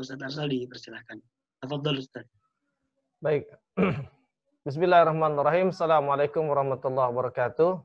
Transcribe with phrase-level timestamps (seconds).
[0.00, 1.20] Ustaz Arsal dipersilahkan.
[1.60, 2.24] Tafadhol Ustaz.
[3.20, 3.52] Baik.
[4.64, 5.76] Bismillahirrahmanirrahim.
[5.76, 7.84] Assalamualaikum warahmatullahi wabarakatuh.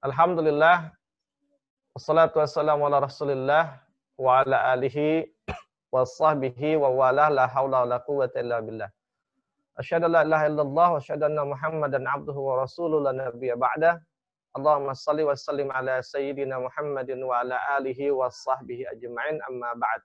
[0.00, 0.96] Alhamdulillah.
[1.92, 3.84] Wassalatu wassalamu ala rasulillah
[4.16, 5.28] wa ala alihi
[5.92, 8.88] wa sahbihi wa wala la hawla wa la quwwata illa billah.
[9.76, 14.00] Asyhadu la ilaha illallah wa asyhadu anna Muhammadan abduhu wa rasuluhu la nabiyya ba'da.
[14.56, 20.00] Allahumma salli wa sallim ala sayyidina Muhammadin wa ala alihi wa sahbihi ajma'in amma ba'd.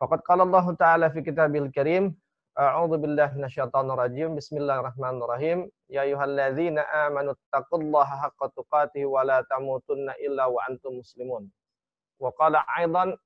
[0.00, 2.16] فقد قال الله تعالى في كتاب الكريم
[2.58, 5.58] أعوذ بالله من الشيطان الرجيم بسم الله الرحمن الرحيم.
[5.92, 11.52] يا أيها الذين آمنوا اتقوا الله حق تقاته ولا تموتن إلا وأنتم مسلمون.
[12.18, 13.16] وقال أيضا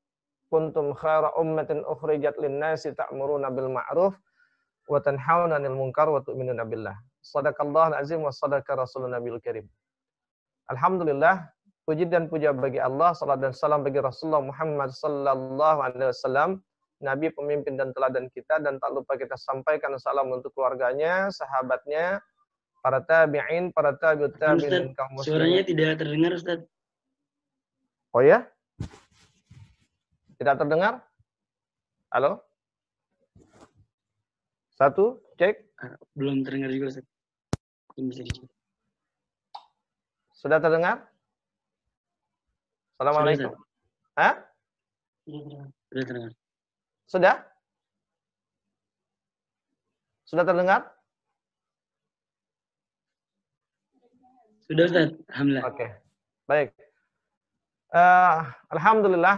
[0.51, 4.15] كنتم خير أمة أخرجت للناس تأمرون بالمعروف
[4.91, 6.97] وتنحون عن المنكر وتؤمنون بالله.
[7.23, 9.67] صدق الله العظيم وصدق رسول النبي الكريم.
[10.71, 11.54] الحمد لله
[11.85, 16.51] puji dan puja bagi Allah, salat dan salam bagi Rasulullah Muhammad sallallahu alaihi wasallam
[17.05, 22.25] Nabi pemimpin dan teladan kita dan tak lupa kita sampaikan salam untuk keluarganya, sahabatnya,
[22.81, 25.29] para tabi'in, para tabi'ut tabi'in kaum muslimin.
[25.29, 26.61] Suaranya tidak terdengar Ustaz.
[28.17, 28.49] Oh ya?
[30.41, 31.05] Tidak terdengar?
[32.09, 32.41] Halo?
[34.81, 35.61] Satu, cek.
[35.85, 37.07] Ah, belum terdengar juga Ustaz.
[38.01, 38.49] bisa dicek.
[40.33, 41.14] Sudah terdengar?
[42.95, 43.51] Assalamualaikum.
[43.51, 44.35] Sudah, Hah?
[45.91, 46.33] Sudah terdengar.
[47.11, 47.35] Sudah?
[50.23, 50.81] Sudah terdengar?
[54.71, 55.11] Sudah Ustaz.
[55.35, 55.65] Alhamdulillah.
[55.67, 55.77] Oke.
[55.77, 55.91] Okay.
[56.47, 56.69] Baik.
[57.91, 59.37] Uh, Alhamdulillah.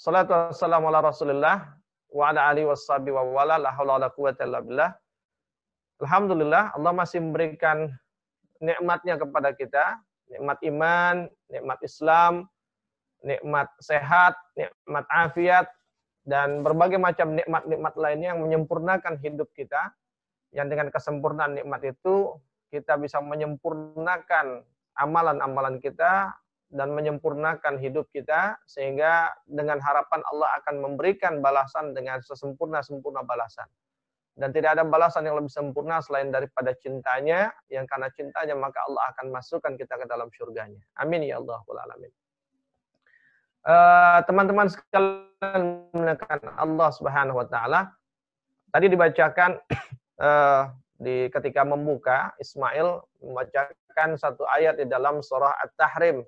[0.00, 1.76] Salatu wassalamu ala rasulillah
[2.08, 4.90] wa ala alihi wassabi wa wala la hawla wa la quwata illa billah.
[6.00, 7.92] Alhamdulillah Allah masih memberikan
[8.60, 10.00] nikmatnya kepada kita,
[10.30, 11.14] nikmat iman,
[11.50, 12.50] nikmat Islam,
[13.22, 15.66] nikmat sehat, nikmat afiat,
[16.26, 19.94] dan berbagai macam nikmat-nikmat lainnya yang menyempurnakan hidup kita.
[20.50, 22.38] Yang dengan kesempurnaan nikmat itu
[22.70, 24.66] kita bisa menyempurnakan
[24.96, 26.34] amalan-amalan kita
[26.66, 33.70] dan menyempurnakan hidup kita sehingga dengan harapan Allah akan memberikan balasan dengan sesempurna-sempurna balasan.
[34.36, 39.08] Dan tidak ada balasan yang lebih sempurna selain daripada cintanya, yang karena cintanya maka Allah
[39.16, 40.84] akan masukkan kita ke dalam surganya.
[41.00, 41.64] Amin ya Allah.
[41.64, 42.12] Alamin.
[43.66, 47.90] Eh, teman-teman uh, sekalian menekan Allah Subhanahu wa taala.
[48.70, 49.58] Tadi dibacakan
[50.22, 50.70] uh,
[51.04, 56.22] di ketika membuka Ismail membacakan satu ayat di dalam surah At-Tahrim.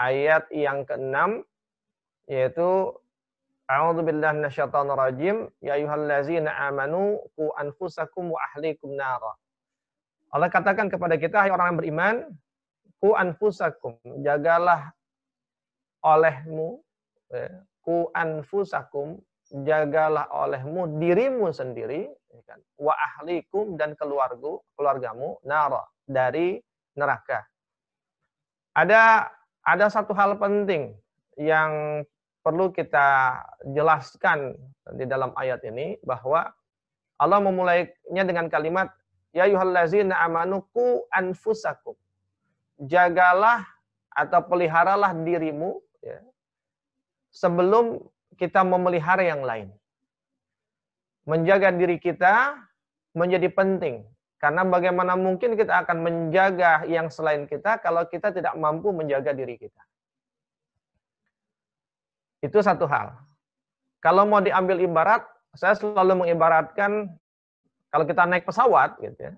[0.00, 1.44] Ayat yang keenam
[2.26, 2.90] yaitu
[3.70, 9.38] A'udzu billahi minasyaitonir rajim ya ayyuhallazina amanu qu anfusakum wa ahlikum nara.
[10.34, 12.14] Allah katakan kepada kita hai orang yang beriman,
[12.98, 13.94] ku anfusakum,
[14.26, 14.90] jagalah
[16.02, 16.82] olehmu
[17.30, 25.86] ya, ku anfusakum jagalah olehmu dirimu sendiri ya kan, wa ahlikum dan keluarga keluargamu nara
[26.10, 26.58] dari
[26.98, 27.46] neraka.
[28.74, 29.30] Ada
[29.62, 30.94] ada satu hal penting
[31.38, 32.02] yang
[32.50, 34.58] perlu kita jelaskan
[34.98, 36.50] di dalam ayat ini bahwa
[37.14, 38.90] Allah memulainya dengan kalimat
[39.30, 41.94] ya ayyuhallazina amanu ku anfusakum.
[42.82, 43.62] Jagalah
[44.10, 46.18] atau peliharalah dirimu ya,
[47.30, 48.02] sebelum
[48.34, 49.70] kita memelihara yang lain.
[51.22, 52.58] Menjaga diri kita
[53.14, 54.02] menjadi penting.
[54.42, 59.54] Karena bagaimana mungkin kita akan menjaga yang selain kita kalau kita tidak mampu menjaga diri
[59.54, 59.86] kita.
[62.40, 63.16] Itu satu hal.
[64.00, 67.12] Kalau mau diambil ibarat, saya selalu mengibaratkan
[67.90, 69.34] kalau kita naik pesawat gitu ya,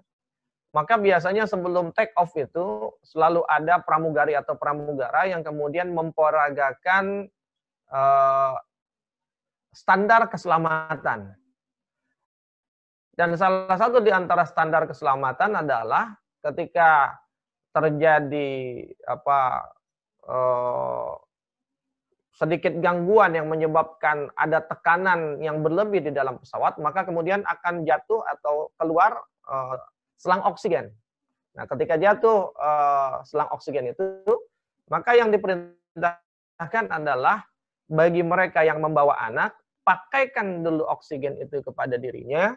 [0.76, 7.28] maka biasanya sebelum take off itu selalu ada pramugari atau pramugara yang kemudian memperagakan
[7.88, 8.54] uh,
[9.72, 11.32] standar keselamatan.
[13.12, 17.20] Dan salah satu di antara standar keselamatan adalah ketika
[17.72, 19.68] terjadi apa
[20.28, 21.12] uh,
[22.32, 28.24] sedikit gangguan yang menyebabkan ada tekanan yang berlebih di dalam pesawat, maka kemudian akan jatuh
[28.24, 29.76] atau keluar uh,
[30.16, 30.88] selang oksigen.
[31.52, 34.24] Nah, ketika jatuh uh, selang oksigen itu,
[34.88, 37.44] maka yang diperintahkan adalah
[37.92, 39.52] bagi mereka yang membawa anak,
[39.84, 42.56] pakaikan dulu oksigen itu kepada dirinya,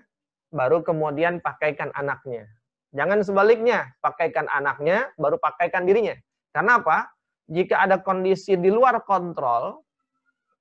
[0.55, 2.47] baru kemudian pakaikan anaknya.
[2.95, 6.15] Jangan sebaliknya, pakaikan anaknya, baru pakaikan dirinya.
[6.55, 7.11] Karena apa?
[7.45, 9.85] Jika ada kondisi di luar kontrol,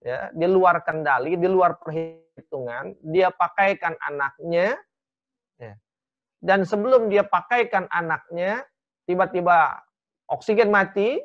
[0.04, 4.76] ya, di luar kendali, di luar perhitungan, dia pakaikan anaknya,
[6.44, 8.68] dan sebelum dia pakaikan anaknya
[9.08, 9.80] tiba-tiba
[10.28, 11.16] oksigen mati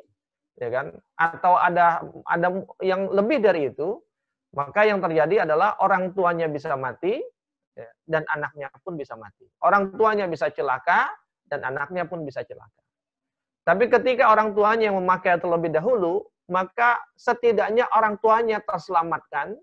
[0.56, 2.48] ya kan atau ada ada
[2.80, 4.00] yang lebih dari itu
[4.50, 7.22] Maka yang terjadi adalah orang tuanya bisa mati
[7.78, 9.46] ya, dan anaknya pun bisa mati.
[9.62, 11.06] Orang tuanya bisa celaka
[11.46, 12.82] dan anaknya pun bisa celaka.
[13.70, 19.54] Tapi ketika orang tuanya yang memakai terlebih dahulu, maka setidaknya orang tuanya terselamatkan.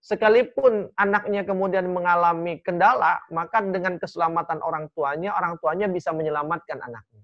[0.00, 7.20] Sekalipun anaknya kemudian mengalami kendala, maka dengan keselamatan orang tuanya, orang tuanya bisa menyelamatkan anaknya.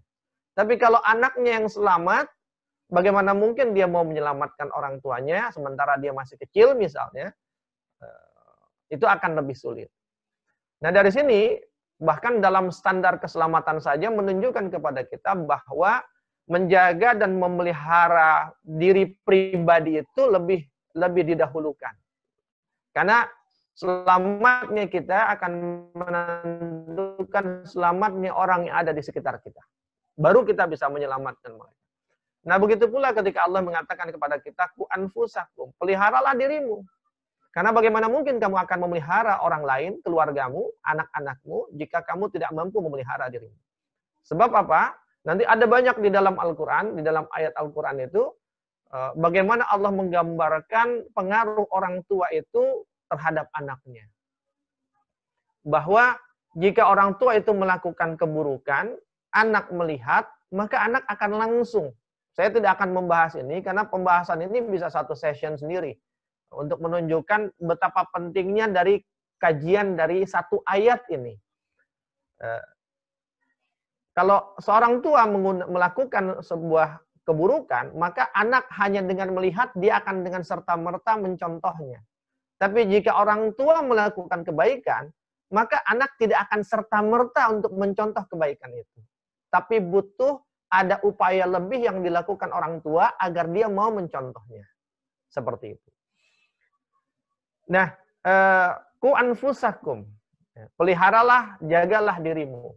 [0.53, 2.29] Tapi kalau anaknya yang selamat,
[2.93, 7.33] bagaimana mungkin dia mau menyelamatkan orang tuanya sementara dia masih kecil misalnya?
[8.05, 9.89] Eh, itu akan lebih sulit.
[10.85, 11.57] Nah dari sini,
[11.97, 16.05] bahkan dalam standar keselamatan saja menunjukkan kepada kita bahwa
[16.47, 20.63] menjaga dan memelihara diri pribadi itu lebih
[20.97, 21.93] lebih didahulukan.
[22.95, 23.29] Karena
[23.77, 25.53] selamatnya kita akan
[25.93, 29.61] menentukan selamatnya orang yang ada di sekitar kita.
[30.17, 31.77] Baru kita bisa menyelamatkan mereka.
[32.47, 36.81] Nah, begitu pula ketika Allah mengatakan kepada kita, ku anfusakum, peliharalah dirimu.
[37.51, 43.27] Karena bagaimana mungkin kamu akan memelihara orang lain, keluargamu, anak-anakmu, jika kamu tidak mampu memelihara
[43.29, 43.57] dirimu.
[44.25, 44.95] Sebab apa?
[45.27, 48.31] Nanti ada banyak di dalam Al-Quran, di dalam ayat Al-Quran itu,
[48.95, 54.07] eh, bagaimana Allah menggambarkan pengaruh orang tua itu terhadap anaknya.
[55.67, 56.15] Bahwa
[56.55, 58.95] jika orang tua itu melakukan keburukan,
[59.35, 61.91] anak melihat, maka anak akan langsung.
[62.33, 65.97] Saya tidak akan membahas ini karena pembahasan ini bisa satu session sendiri
[66.55, 69.03] untuk menunjukkan betapa pentingnya dari
[69.43, 71.35] kajian dari satu ayat ini.
[74.17, 75.29] Kalau seorang tua
[75.69, 82.01] melakukan sebuah keburukan, maka anak hanya dengan melihat dia akan dengan serta-merta mencontohnya.
[82.57, 85.13] Tapi jika orang tua melakukan kebaikan,
[85.53, 89.05] maka anak tidak akan serta-merta untuk mencontoh kebaikan itu.
[89.53, 90.41] Tapi butuh
[90.73, 94.65] ada upaya lebih yang dilakukan orang tua agar dia mau mencontohnya.
[95.29, 95.91] Seperti itu.
[97.69, 97.93] Nah,
[98.25, 100.09] eh, ku anfusakum.
[100.81, 102.73] Peliharalah, jagalah dirimu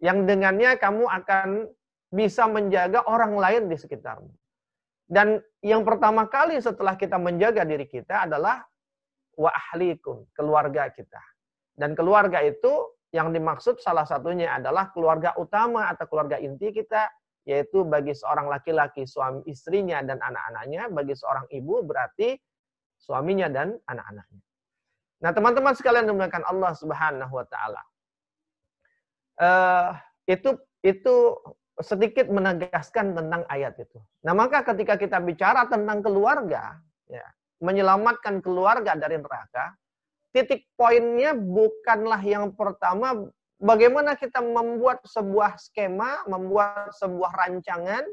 [0.00, 1.68] yang dengannya kamu akan
[2.10, 4.32] bisa menjaga orang lain di sekitarmu.
[5.06, 8.64] Dan yang pertama kali setelah kita menjaga diri kita adalah
[9.36, 11.20] wa ahlikum, keluarga kita.
[11.76, 17.10] Dan keluarga itu yang dimaksud salah satunya adalah keluarga utama atau keluarga inti kita,
[17.42, 22.38] yaitu bagi seorang laki-laki suami istrinya dan anak-anaknya, bagi seorang ibu berarti
[23.02, 24.42] suaminya dan anak-anaknya.
[25.20, 27.82] Nah, teman-teman sekalian dimuliakan Allah Subhanahu wa taala
[29.40, 29.96] uh,
[30.28, 30.54] itu
[30.84, 31.14] itu
[31.80, 33.98] sedikit menegaskan tentang ayat itu.
[34.22, 36.76] Nah, maka ketika kita bicara tentang keluarga,
[37.08, 37.24] ya,
[37.64, 39.74] menyelamatkan keluarga dari neraka,
[40.36, 48.04] titik poinnya bukanlah yang pertama bagaimana kita membuat sebuah skema, membuat sebuah rancangan,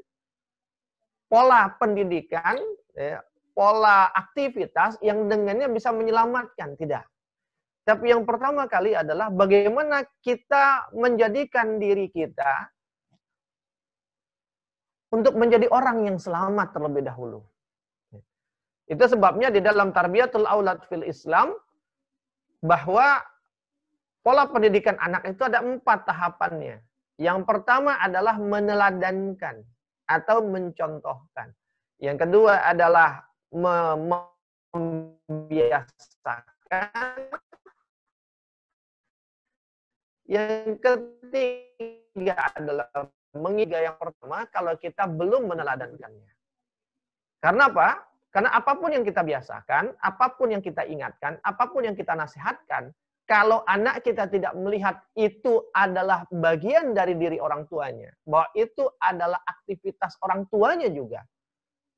[1.27, 2.55] pola pendidikan,
[2.95, 3.19] ya,
[3.51, 6.79] pola aktivitas yang dengannya bisa menyelamatkan.
[6.79, 7.16] Tidak.
[7.87, 12.67] Tapi yang pertama kali adalah bagaimana kita menjadikan diri kita
[15.15, 17.39] untuk menjadi orang yang selamat terlebih dahulu.
[18.91, 21.55] Itu sebabnya di dalam tarbiyatul aulad fil Islam
[22.59, 23.23] bahwa
[24.19, 26.83] pola pendidikan anak itu ada empat tahapannya.
[27.15, 29.63] Yang pertama adalah meneladankan
[30.11, 31.55] atau mencontohkan.
[32.03, 33.23] Yang kedua adalah
[34.75, 36.43] membiasakan
[40.27, 42.91] yang ketiga adalah
[43.31, 46.31] mengiga yang pertama kalau kita belum meneladankannya.
[47.39, 48.03] Karena apa?
[48.27, 52.11] Karena apa pun yang kita biasakan, apa pun yang kita ingatkan, apa pun yang kita
[52.13, 52.91] nasihatkan,
[53.27, 59.39] kalau anak kita tidak melihat itu adalah bagian dari diri orang tuanya, bahwa itu adalah
[59.47, 61.23] aktivitas orang tuanya juga,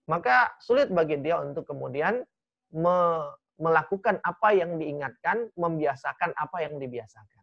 [0.10, 2.26] maka sulit bagi dia untuk kemudian
[2.74, 2.98] me
[3.60, 7.39] melakukan apa yang diingatkan, membiasakan apa yang dibiasakan.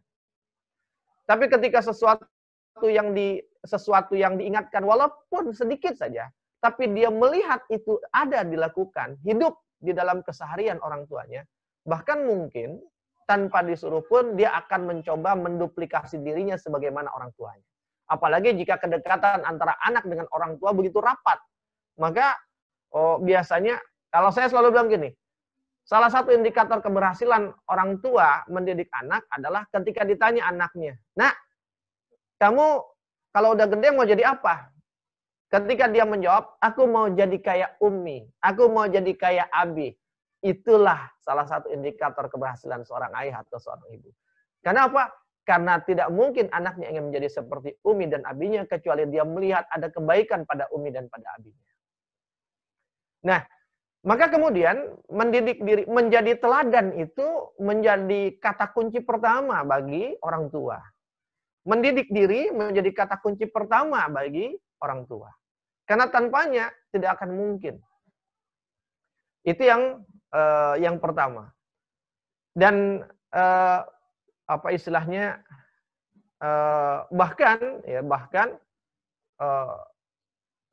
[1.27, 6.31] Tapi ketika sesuatu yang di sesuatu yang diingatkan walaupun sedikit saja,
[6.63, 11.43] tapi dia melihat itu ada dilakukan, hidup di dalam keseharian orang tuanya,
[11.83, 12.79] bahkan mungkin
[13.27, 17.67] tanpa disuruh pun dia akan mencoba menduplikasi dirinya sebagaimana orang tuanya.
[18.07, 21.43] Apalagi jika kedekatan antara anak dengan orang tua begitu rapat,
[21.99, 22.39] maka
[22.95, 23.75] oh, biasanya
[24.07, 25.09] kalau saya selalu bilang gini,
[25.87, 31.31] Salah satu indikator keberhasilan orang tua mendidik anak adalah ketika ditanya anaknya, "Nak,
[32.43, 32.83] kamu
[33.31, 34.67] kalau udah gede mau jadi apa?"
[35.47, 39.95] Ketika dia menjawab, "Aku mau jadi kayak Umi, aku mau jadi kayak Abi."
[40.43, 44.11] Itulah salah satu indikator keberhasilan seorang ayah atau seorang ibu.
[44.59, 45.07] Karena apa?
[45.47, 50.43] Karena tidak mungkin anaknya ingin menjadi seperti Umi dan Abinya kecuali dia melihat ada kebaikan
[50.43, 51.71] pada Umi dan pada Abinya.
[53.23, 53.41] Nah,
[54.07, 60.79] Maka kemudian mendidik diri menjadi teladan itu menjadi kata kunci pertama bagi orang tua.
[61.67, 65.27] Mendidik diri menjadi kata kunci pertama bagi orang tua.
[65.83, 67.83] Karena tanpanya tidak akan mungkin.
[69.43, 71.51] Itu yang uh, yang pertama.
[72.55, 73.03] Dan
[73.35, 73.79] uh,
[74.47, 75.43] apa istilahnya
[76.39, 78.55] uh, bahkan ya bahkan
[79.43, 79.83] uh,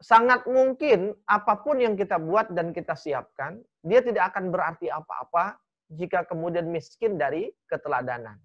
[0.04, 5.56] sangat mungkin apa pun yang kita buat dan kita siapkan, dia tidak akan berarti apa-apa
[5.88, 8.36] jika kemudian miskin dari keteladanan.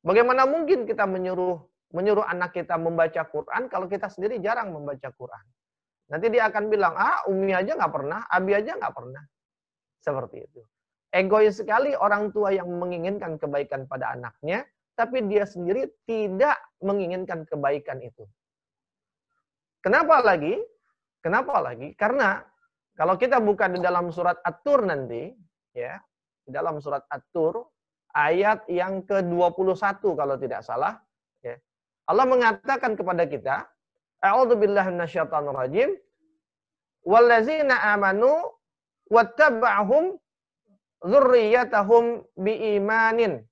[0.00, 1.60] Bagaimana mungkin kita menyuruh
[1.92, 5.44] menyuruh anak kita membaca Quran kalau kita sendiri jarang membaca Quran?
[6.08, 9.22] Nanti dia akan bilang, ah Umi aja nggak pernah, Abi aja nggak pernah.
[10.00, 10.62] Seperti itu.
[11.10, 14.62] Egois sekali orang tua yang menginginkan kebaikan pada anaknya,
[14.94, 18.24] tapi dia sendiri tidak menginginkan kebaikan itu.
[19.86, 20.58] Kenapa lagi?
[21.22, 21.94] Kenapa lagi?
[21.94, 22.42] Karena
[22.98, 25.30] kalau kita buka di dalam surat At-Tur nanti,
[25.70, 25.94] ya,
[26.42, 27.62] di dalam surat At-Tur
[28.10, 30.98] ayat yang ke-21 kalau tidak salah,
[31.38, 31.54] ya.
[32.10, 33.62] Allah mengatakan kepada kita,
[34.26, 35.90] A'udzubillahi minasyaitonir rajim.
[37.06, 38.58] Wallazina amanu
[39.06, 40.18] wattaba'hum
[41.06, 43.46] dzurriyyatahum biimanin.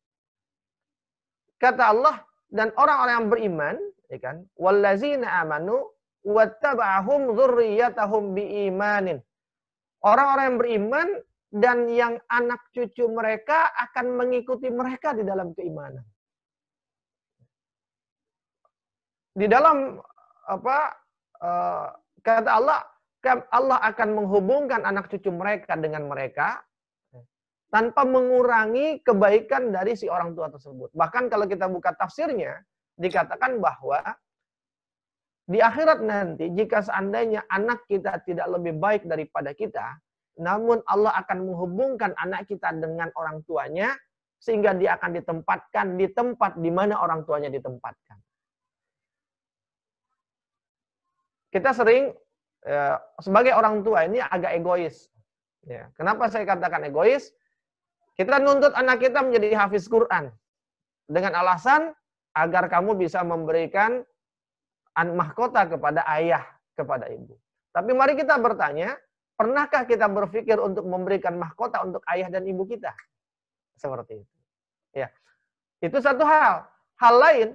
[1.63, 3.77] Kata Allah dan orang-orang yang beriman,
[4.11, 4.43] ya kan?
[4.59, 5.94] Wallazina amanu
[6.25, 9.21] wattaba'ahum dzurriyyatahum biimanin.
[10.05, 11.09] Orang-orang yang beriman
[11.55, 16.03] dan yang anak cucu mereka akan mengikuti mereka di dalam keimanan.
[19.35, 20.01] Di dalam
[20.45, 20.79] apa
[21.41, 21.89] uh,
[22.21, 22.81] kata Allah
[23.55, 26.61] Allah akan menghubungkan anak cucu mereka dengan mereka
[27.73, 30.95] tanpa mengurangi kebaikan dari si orang tua tersebut.
[30.95, 32.63] Bahkan kalau kita buka tafsirnya
[32.95, 33.99] dikatakan bahwa
[35.45, 40.01] di akhirat nanti, jika seandainya anak kita tidak lebih baik daripada kita,
[40.41, 43.93] namun Allah akan menghubungkan anak kita dengan orang tuanya,
[44.41, 48.17] sehingga dia akan ditempatkan di tempat di mana orang tuanya ditempatkan.
[51.53, 52.13] Kita sering
[52.65, 55.13] ya, sebagai orang tua ini agak egois.
[55.65, 57.33] Ya, kenapa saya katakan egois?
[58.17, 60.33] Kita nuntut anak kita menjadi hafiz Quran
[61.09, 61.93] dengan alasan
[62.35, 64.03] agar kamu bisa memberikan
[65.03, 66.47] mahkota kepada ayah,
[66.79, 67.35] kepada ibu.
[67.75, 68.95] Tapi mari kita bertanya,
[69.35, 72.95] pernahkah kita berpikir untuk memberikan mahkota untuk ayah dan ibu kita?
[73.75, 74.37] Seperti itu.
[74.95, 75.11] Ya.
[75.83, 76.71] Itu satu hal.
[77.03, 77.49] Hal lain,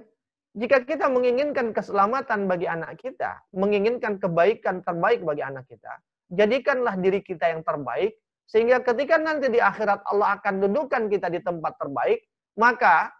[0.52, 5.96] jika kita menginginkan keselamatan bagi anak kita, menginginkan kebaikan terbaik bagi anak kita,
[6.28, 8.20] jadikanlah diri kita yang terbaik,
[8.50, 12.26] sehingga ketika nanti di akhirat Allah akan dudukkan kita di tempat terbaik,
[12.58, 13.14] maka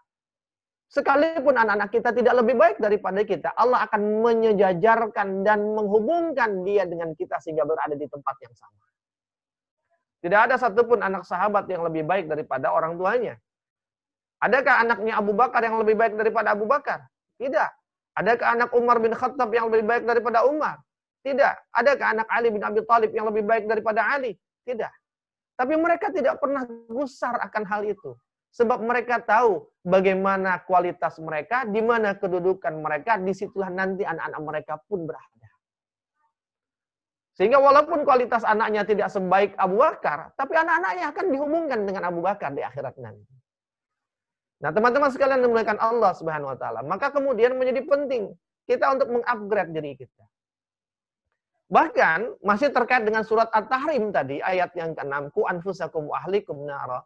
[0.91, 7.15] Sekalipun anak-anak kita tidak lebih baik daripada kita, Allah akan menyejajarkan dan menghubungkan dia dengan
[7.15, 8.83] kita sehingga berada di tempat yang sama.
[10.19, 13.39] Tidak ada satupun anak sahabat yang lebih baik daripada orang tuanya.
[14.43, 17.07] Adakah anaknya Abu Bakar yang lebih baik daripada Abu Bakar?
[17.39, 17.69] Tidak.
[18.19, 20.75] Adakah anak Umar bin Khattab yang lebih baik daripada Umar?
[21.23, 21.71] Tidak.
[21.71, 24.35] Adakah anak Ali bin Abi Thalib yang lebih baik daripada Ali?
[24.67, 24.91] Tidak.
[25.55, 28.11] Tapi mereka tidak pernah gusar akan hal itu.
[28.51, 34.73] Sebab mereka tahu bagaimana kualitas mereka, di mana kedudukan mereka, di situlah nanti anak-anak mereka
[34.83, 35.49] pun berada.
[37.31, 42.51] Sehingga walaupun kualitas anaknya tidak sebaik Abu Bakar, tapi anak-anaknya akan dihubungkan dengan Abu Bakar
[42.51, 43.33] di akhirat nanti.
[44.61, 48.29] Nah, teman-teman sekalian dimuliakan Allah Subhanahu wa taala, maka kemudian menjadi penting
[48.69, 50.23] kita untuk mengupgrade diri kita.
[51.71, 56.99] Bahkan masih terkait dengan surat At-Tahrim tadi ayat yang ke-6, ku anfusakum wa ahlikum nara.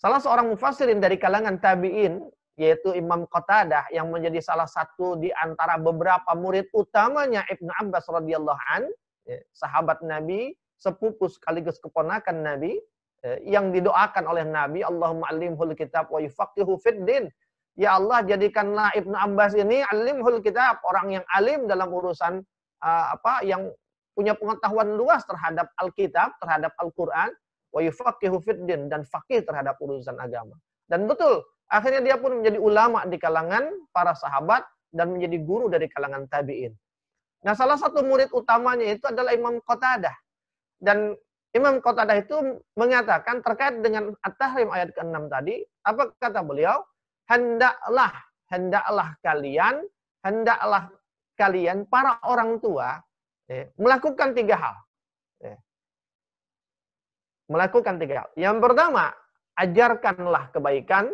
[0.00, 2.24] Salah seorang mufassirin dari kalangan tabi'in,
[2.56, 8.62] yaitu Imam Qatadah yang menjadi salah satu di antara beberapa murid utamanya Ibnu Abbas radhiyallahu
[8.72, 8.88] an,
[9.28, 12.80] ya, sahabat Nabi, sepupu sekaligus keponakan Nabi,
[13.20, 17.28] ya, yang didoakan oleh Nabi, Allahumma alimhul kitab wa yufaqihu fid din.
[17.76, 22.40] Ya Allah, jadikanlah Ibnu Abbas ini alimhul kitab, orang yang alim dalam urusan
[22.80, 23.68] uh, apa yang
[24.16, 27.36] punya pengetahuan luas terhadap Alkitab, terhadap Al-Quran,
[27.70, 30.58] wa yufaqihu fiddin dan fakih terhadap urusan agama.
[30.90, 35.86] Dan betul, akhirnya dia pun menjadi ulama di kalangan para sahabat dan menjadi guru dari
[35.86, 36.74] kalangan tabi'in.
[37.46, 40.12] Nah, salah satu murid utamanya itu adalah Imam Qatadah.
[40.76, 41.14] Dan
[41.54, 42.36] Imam Qatadah itu
[42.74, 46.84] mengatakan terkait dengan At-Tahrim ayat ke-6 tadi, apa kata beliau?
[47.30, 48.12] Hendaklah,
[48.50, 49.86] hendaklah kalian,
[50.26, 50.90] hendaklah
[51.38, 53.00] kalian para orang tua
[53.48, 54.76] eh, melakukan tiga hal
[57.50, 58.28] melakukan tiga hal.
[58.38, 59.10] Yang pertama,
[59.58, 61.10] ajarkanlah kebaikan,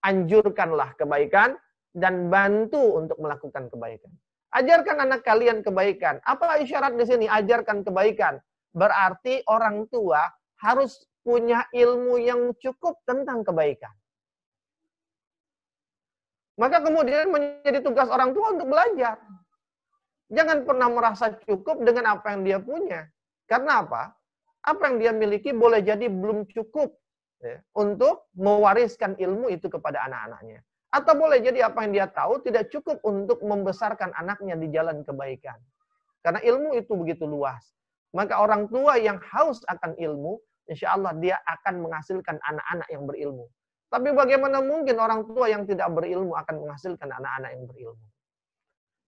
[0.00, 1.60] anjurkanlah kebaikan,
[1.92, 4.12] dan bantu untuk melakukan kebaikan.
[4.56, 6.16] Ajarkan anak kalian kebaikan.
[6.24, 7.26] Apa isyarat di sini?
[7.28, 8.40] Ajarkan kebaikan.
[8.76, 10.20] berarti orang tua
[10.60, 13.88] harus punya ilmu yang cukup tentang kebaikan.
[16.60, 19.16] Maka kemudian menjadi tugas orang tua untuk belajar.
[20.28, 23.08] Jangan pernah merasa cukup dengan apa yang dia punya.
[23.48, 24.12] Karena apa?
[24.66, 26.90] Apa yang dia miliki boleh jadi belum cukup
[27.38, 30.60] ya, untuk mewariskan ilmu itu kepada anak-anaknya.
[30.90, 35.58] Atau boleh jadi apa yang dia tahu tidak cukup untuk membesarkan anaknya di jalan kebaikan.
[36.26, 37.62] Karena ilmu itu begitu luas.
[38.10, 43.46] Maka orang tua yang haus akan ilmu, insya Allah dia akan menghasilkan anak-anak yang berilmu.
[43.86, 48.06] Tapi bagaimana mungkin orang tua yang tidak berilmu akan menghasilkan anak-anak yang berilmu?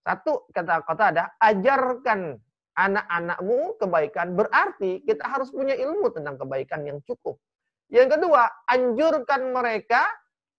[0.07, 2.39] Satu kata-kata ada, ajarkan
[2.79, 7.35] anak-anakmu kebaikan, berarti kita harus punya ilmu tentang kebaikan yang cukup.
[7.91, 10.07] Yang kedua, anjurkan mereka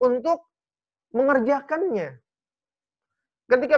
[0.03, 0.51] untuk
[1.15, 2.19] mengerjakannya.
[3.49, 3.77] Ketika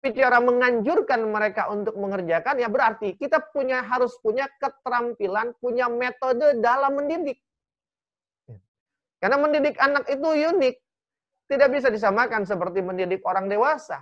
[0.00, 6.96] bicara menganjurkan mereka untuk mengerjakan, ya berarti kita punya harus punya keterampilan, punya metode dalam
[6.96, 7.38] mendidik.
[9.20, 10.76] Karena mendidik anak itu unik.
[11.44, 14.00] Tidak bisa disamakan seperti mendidik orang dewasa.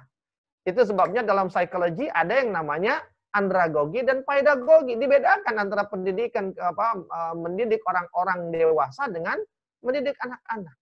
[0.63, 4.97] Itu sebabnya dalam psikologi ada yang namanya andragogi dan pedagogi.
[4.97, 9.41] Dibedakan antara pendidikan apa e, mendidik orang-orang dewasa dengan
[9.83, 10.77] mendidik anak-anak.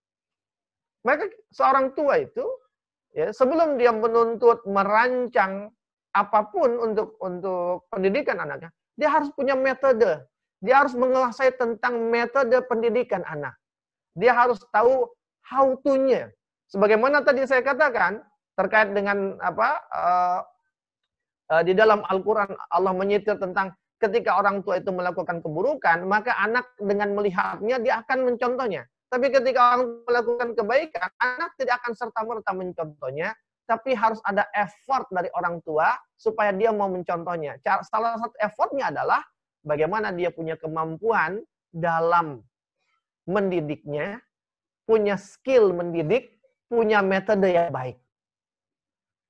[1.06, 2.44] Maka seorang tua itu
[3.16, 5.72] ya sebelum dia menuntut merancang
[6.12, 10.26] apa pun untuk untuk pendidikan anaknya, dia harus punya metode.
[10.60, 13.56] Dia harus menguasai tentang metode pendidikan anak.
[14.12, 15.08] Dia harus tahu
[15.48, 16.28] how to-nya.
[16.68, 18.20] Sebagaimana tadi saya katakan
[18.60, 20.40] terkait dengan apa uh,
[21.66, 27.12] di dalam Al-Qur'an Allah menyitir tentang ketika orang tua itu melakukan keburukan, maka anak dengan
[27.12, 28.86] melihatnya dia akan mencontohnya.
[29.10, 33.34] Tapi ketika orang melakukan kebaikan, anak tidak akan serta-merta mencontohnya,
[33.66, 37.58] tapi harus ada effort dari orang tua supaya dia mau mencontohnya.
[37.86, 39.22] Salah satu effortnya adalah
[39.66, 42.42] bagaimana dia punya kemampuan dalam
[43.26, 44.22] mendidiknya,
[44.86, 46.34] punya skill mendidik,
[46.66, 47.98] punya metode yang baik.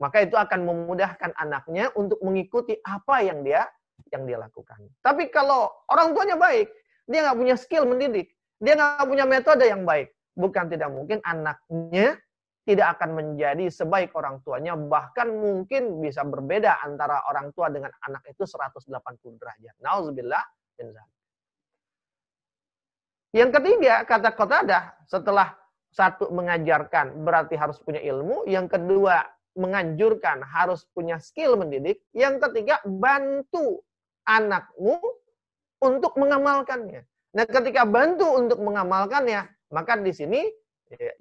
[0.00, 3.68] Maka itu akan memudahkan anaknya untuk mengikuti apa yang dia
[4.10, 4.80] yang dia lakukan.
[5.04, 6.72] Tapi kalau orang tuanya baik,
[7.04, 12.16] dia nggak punya skill mendidik, dia nggak punya metode yang baik, bukan tidak mungkin anaknya
[12.64, 18.24] tidak akan menjadi sebaik orang tuanya, bahkan mungkin bisa berbeda antara orang tua dengan anak
[18.32, 18.88] itu 180
[19.36, 19.74] derajat.
[19.84, 20.44] Nauzubillah
[23.30, 25.54] yang ketiga, kata ada setelah
[25.90, 29.22] satu mengajarkan berarti harus punya ilmu, yang kedua
[29.60, 33.84] menganjurkan harus punya skill mendidik, yang ketiga bantu
[34.24, 34.96] anakmu
[35.84, 37.04] untuk mengamalkannya.
[37.36, 40.40] Nah, ketika bantu untuk mengamalkannya, maka di sini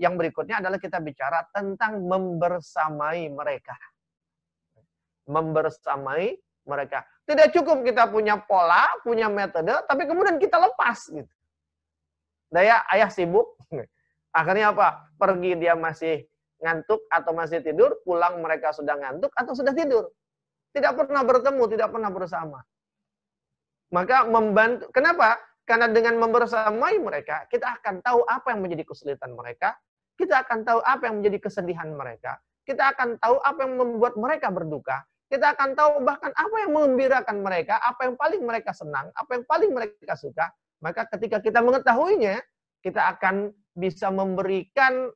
[0.02, 3.78] yang berikutnya adalah kita bicara tentang membersamai mereka.
[5.30, 6.34] Membersamai
[6.66, 7.06] mereka.
[7.26, 11.34] Tidak cukup kita punya pola, punya metode, tapi kemudian kita lepas gitu.
[12.50, 13.54] Daya ayah sibuk.
[14.40, 15.10] Akhirnya apa?
[15.18, 16.29] Pergi dia masih
[16.60, 20.12] ngantuk atau masih tidur, pulang mereka sudah ngantuk atau sudah tidur.
[20.76, 22.60] Tidak pernah bertemu, tidak pernah bersama.
[23.90, 24.92] Maka membantu.
[24.94, 25.40] Kenapa?
[25.66, 29.78] Karena dengan membersamai mereka, kita akan tahu apa yang menjadi kesulitan mereka,
[30.18, 34.50] kita akan tahu apa yang menjadi kesedihan mereka, kita akan tahu apa yang membuat mereka
[34.50, 39.32] berduka, kita akan tahu bahkan apa yang mengembirakan mereka, apa yang paling mereka senang, apa
[39.38, 40.50] yang paling mereka suka,
[40.82, 42.42] maka ketika kita mengetahuinya,
[42.82, 45.14] kita akan bisa memberikan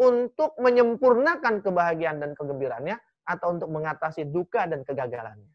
[0.00, 2.96] untuk menyempurnakan kebahagiaan dan kegembiraannya
[3.28, 5.52] atau untuk mengatasi duka dan kegagalannya.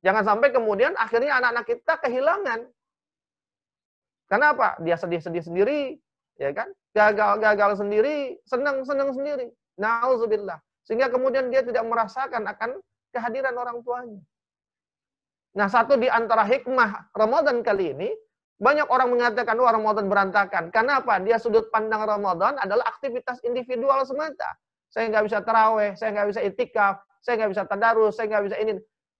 [0.00, 2.64] Jangan sampai kemudian akhirnya anak-anak kita kehilangan.
[4.24, 4.80] Kenapa?
[4.80, 6.00] Dia sedih-sedih sendiri,
[6.40, 6.72] ya kan?
[6.96, 9.52] Gagal-gagal sendiri, senang-senang sendiri.
[9.76, 10.56] Nauzubillah.
[10.88, 12.80] Sehingga kemudian dia tidak merasakan akan
[13.12, 14.20] kehadiran orang tuanya.
[15.54, 18.10] Nah, satu di antara hikmah Ramadan kali ini,
[18.54, 20.70] banyak orang mengatakan, wah Ramadan berantakan.
[20.70, 21.18] Kenapa?
[21.18, 24.54] Dia sudut pandang Ramadan adalah aktivitas individual semata.
[24.94, 28.56] Saya nggak bisa terawih, saya nggak bisa itikaf, saya nggak bisa tadarus, saya nggak bisa
[28.62, 28.72] ini.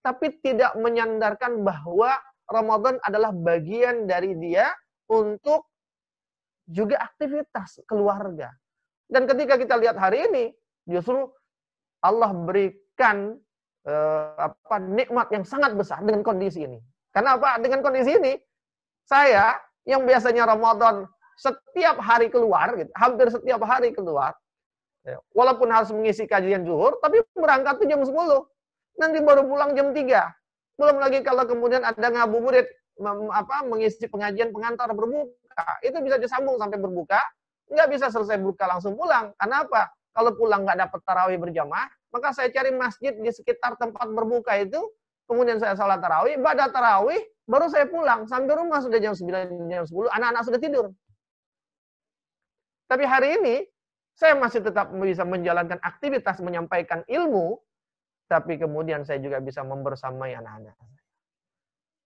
[0.06, 2.14] Tapi tidak menyandarkan bahwa
[2.46, 4.70] Ramadan adalah bagian dari dia
[5.10, 5.66] untuk
[6.70, 8.54] juga aktivitas keluarga.
[9.10, 10.44] Dan ketika kita lihat hari ini,
[10.86, 11.26] justru
[12.06, 13.34] Allah berikan
[13.82, 16.78] eh, apa nikmat yang sangat besar dengan kondisi ini.
[17.10, 17.58] Karena apa?
[17.58, 18.32] Dengan kondisi ini
[19.04, 21.04] saya yang biasanya Ramadan
[21.36, 24.32] setiap hari keluar, gitu, hampir setiap hari keluar,
[25.02, 28.14] ya, walaupun harus mengisi kajian zuhur, tapi berangkat tuh jam 10.
[28.94, 30.30] Nanti baru pulang jam 3.
[30.78, 32.70] Belum lagi kalau kemudian ada ngabuburit
[33.34, 37.18] apa mengisi pengajian pengantar berbuka, itu bisa disambung sampai berbuka,
[37.74, 39.34] nggak bisa selesai buka langsung pulang.
[39.34, 39.90] Karena apa?
[40.14, 44.78] Kalau pulang nggak dapat tarawih berjamaah, maka saya cari masjid di sekitar tempat berbuka itu
[45.26, 48.24] kemudian saya sholat tarawih, ibadah tarawih, baru saya pulang.
[48.28, 50.86] Sampai rumah sudah jam 9, jam 10, anak-anak sudah tidur.
[52.88, 53.56] Tapi hari ini,
[54.14, 57.58] saya masih tetap bisa menjalankan aktivitas menyampaikan ilmu,
[58.30, 60.76] tapi kemudian saya juga bisa membersamai anak-anak.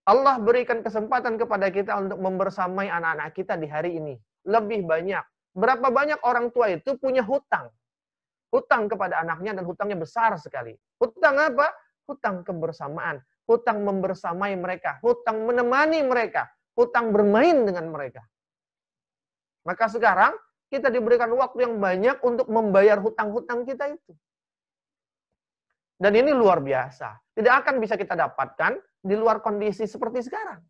[0.09, 4.17] Allah berikan kesempatan kepada kita untuk membersamai anak-anak kita di hari ini.
[4.49, 5.21] Lebih banyak.
[5.53, 7.69] Berapa banyak orang tua itu punya hutang.
[8.49, 10.73] Hutang kepada anaknya dan hutangnya besar sekali.
[10.97, 11.69] Hutang apa?
[12.09, 13.21] Hutang kebersamaan.
[13.49, 15.01] Hutang membersamai mereka.
[15.01, 16.45] Hutang menemani mereka.
[16.77, 18.21] Hutang bermain dengan mereka.
[19.65, 20.37] Maka sekarang
[20.69, 24.13] kita diberikan waktu yang banyak untuk membayar hutang-hutang kita itu.
[25.97, 27.17] Dan ini luar biasa.
[27.33, 30.61] Tidak akan bisa kita dapatkan di luar kondisi seperti sekarang.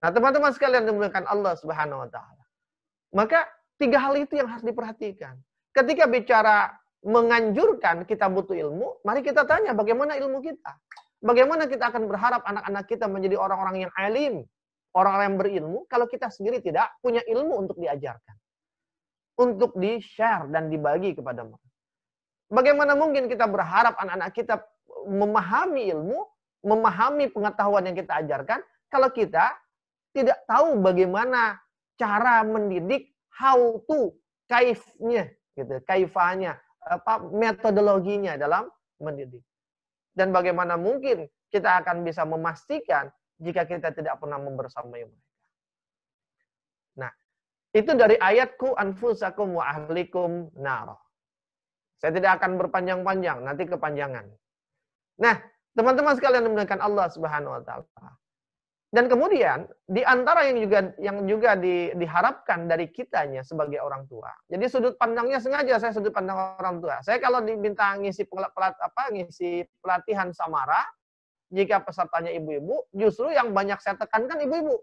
[0.00, 2.44] Nah, teman-teman sekalian dimuliakan Allah Subhanahu wa taala.
[3.12, 3.44] Maka
[3.76, 5.36] tiga hal itu yang harus diperhatikan.
[5.74, 6.70] Ketika bicara
[7.02, 10.72] menganjurkan kita butuh ilmu, mari kita tanya bagaimana ilmu kita.
[11.22, 14.34] Bagaimana kita akan berharap anak-anak kita menjadi orang-orang yang alim,
[14.94, 18.34] orang-orang yang berilmu, kalau kita sendiri tidak punya ilmu untuk diajarkan.
[19.38, 21.70] Untuk di-share dan dibagi kepada mereka.
[22.52, 24.60] Bagaimana mungkin kita berharap anak-anak kita
[25.08, 26.20] memahami ilmu
[26.62, 29.58] memahami pengetahuan yang kita ajarkan kalau kita
[30.14, 31.58] tidak tahu bagaimana
[31.98, 34.14] cara mendidik how to
[34.46, 38.66] kaifnya gitu kaifanya apa metodologinya dalam
[38.98, 39.42] mendidik.
[40.12, 43.08] Dan bagaimana mungkin kita akan bisa memastikan
[43.40, 45.32] jika kita tidak pernah membersamai mereka.
[47.00, 47.12] Nah
[47.72, 50.98] itu dari ayatku anfusakum wa ahlikum nar
[52.02, 54.26] saya tidak akan berpanjang-panjang nanti kepanjangan.
[55.22, 55.38] Nah
[55.72, 58.12] Teman-teman sekalian menggunakan Allah Subhanahu wa taala.
[58.92, 64.28] Dan kemudian di antara yang juga yang juga di, diharapkan dari kitanya sebagai orang tua.
[64.52, 67.00] Jadi sudut pandangnya sengaja saya sudut pandang orang tua.
[67.00, 70.84] Saya kalau diminta ngisi pelat, apa ngisi pelatihan samara,
[71.48, 74.76] jika pesertanya ibu-ibu, justru yang banyak saya tekankan ibu-ibu.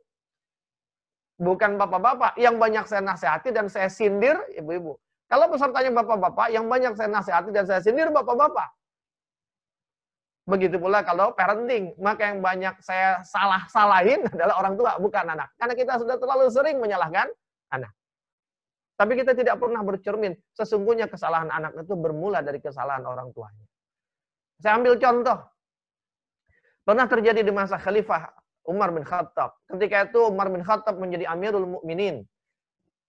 [1.38, 4.98] Bukan bapak-bapak, yang banyak saya nasihati dan saya sindir ibu-ibu.
[5.30, 8.74] Kalau pesertanya bapak-bapak, yang banyak saya nasihati dan saya sindir bapak-bapak.
[10.48, 15.50] Begitu pula kalau parenting, maka yang banyak saya salah-salahin adalah orang tua, bukan anak.
[15.60, 17.28] Karena kita sudah terlalu sering menyalahkan
[17.74, 17.92] anak.
[19.00, 23.64] Tapi kita tidak pernah bercermin, sesungguhnya kesalahan anak itu bermula dari kesalahan orang tuanya.
[24.60, 25.40] Saya ambil contoh.
[26.84, 28.28] Pernah terjadi di masa Khalifah
[28.68, 29.56] Umar bin Khattab.
[29.72, 32.28] Ketika itu Umar bin Khattab menjadi Amirul Mukminin,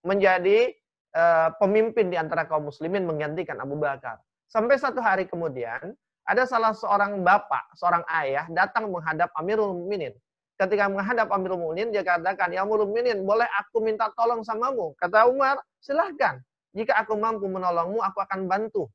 [0.06, 0.72] menjadi
[1.16, 4.22] uh, pemimpin di antara kaum muslimin menggantikan Abu Bakar.
[4.46, 5.94] Sampai satu hari kemudian,
[6.28, 10.14] ada salah seorang bapak, seorang ayah datang menghadap Amirul Mukminin.
[10.60, 15.26] Ketika menghadap Amirul Mukminin dia katakan, "Ya Amirul Mukminin, boleh aku minta tolong samamu?" Kata
[15.26, 16.38] Umar, "Silahkan.
[16.76, 18.86] Jika aku mampu menolongmu, aku akan bantu."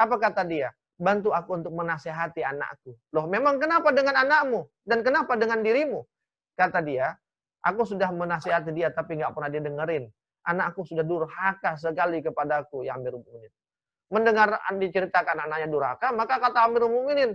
[0.00, 0.72] Apa kata dia?
[0.96, 2.96] Bantu aku untuk menasehati anakku.
[3.12, 4.66] Loh, memang kenapa dengan anakmu?
[4.82, 6.00] Dan kenapa dengan dirimu?
[6.56, 7.12] Kata dia,
[7.62, 10.08] aku sudah menasehati dia tapi nggak pernah didengerin.
[10.42, 13.52] Anakku sudah durhaka sekali kepadaku, ya Amirul Mukminin
[14.12, 17.32] mendengar diceritakan anaknya durhaka, maka kata Amirul Mukminin,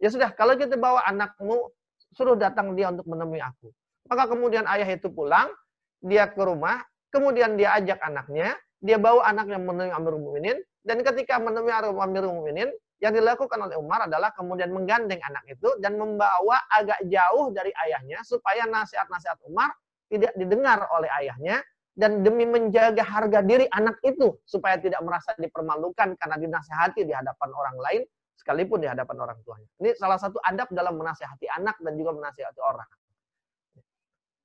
[0.00, 1.68] ya sudah, kalau kita bawa anakmu,
[2.16, 3.68] suruh datang dia untuk menemui aku.
[4.08, 5.52] Maka kemudian ayah itu pulang,
[6.00, 6.80] dia ke rumah,
[7.12, 10.56] kemudian dia ajak anaknya, dia bawa anaknya menemui Amirul Mukminin,
[10.88, 16.00] dan ketika menemui Amirul Mukminin, yang dilakukan oleh Umar adalah kemudian menggandeng anak itu dan
[16.00, 19.68] membawa agak jauh dari ayahnya supaya nasihat-nasihat Umar
[20.08, 21.60] tidak didengar oleh ayahnya
[21.96, 27.50] dan demi menjaga harga diri anak itu supaya tidak merasa dipermalukan karena dinasehati di hadapan
[27.56, 28.02] orang lain
[28.36, 29.68] sekalipun di hadapan orang tuanya.
[29.80, 32.90] Ini salah satu adab dalam menasehati anak dan juga menasehati orang.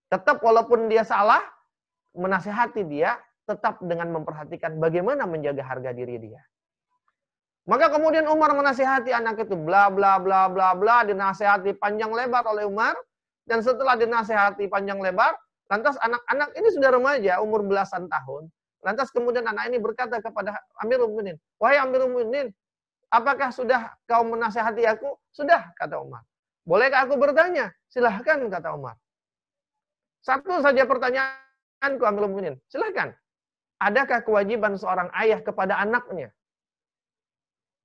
[0.07, 1.43] Tetap walaupun dia salah,
[2.15, 6.41] menasehati dia tetap dengan memperhatikan bagaimana menjaga harga diri dia.
[7.67, 12.65] Maka kemudian Umar menasehati anak itu bla bla bla bla bla dinasehati panjang lebar oleh
[12.65, 12.95] Umar
[13.45, 15.35] dan setelah dinasehati panjang lebar
[15.71, 18.51] Lantas anak-anak ini sudah remaja, umur belasan tahun.
[18.84, 22.51] Lantas kemudian anak ini berkata kepada Amirul Mukminin, "Wahai Amirul Mukminin,
[23.07, 26.27] apakah sudah kau menasehati aku?" "Sudah," kata Umar.
[26.67, 28.99] "Bolehkah aku bertanya?" "Silahkan," kata Umar.
[30.19, 32.60] Satu saja pertanyaanku Amirul Mukminin.
[32.67, 33.15] "Silahkan.
[33.79, 36.36] Adakah kewajiban seorang ayah kepada anaknya?"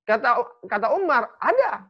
[0.03, 1.87] Kata kata Umar, "Ada."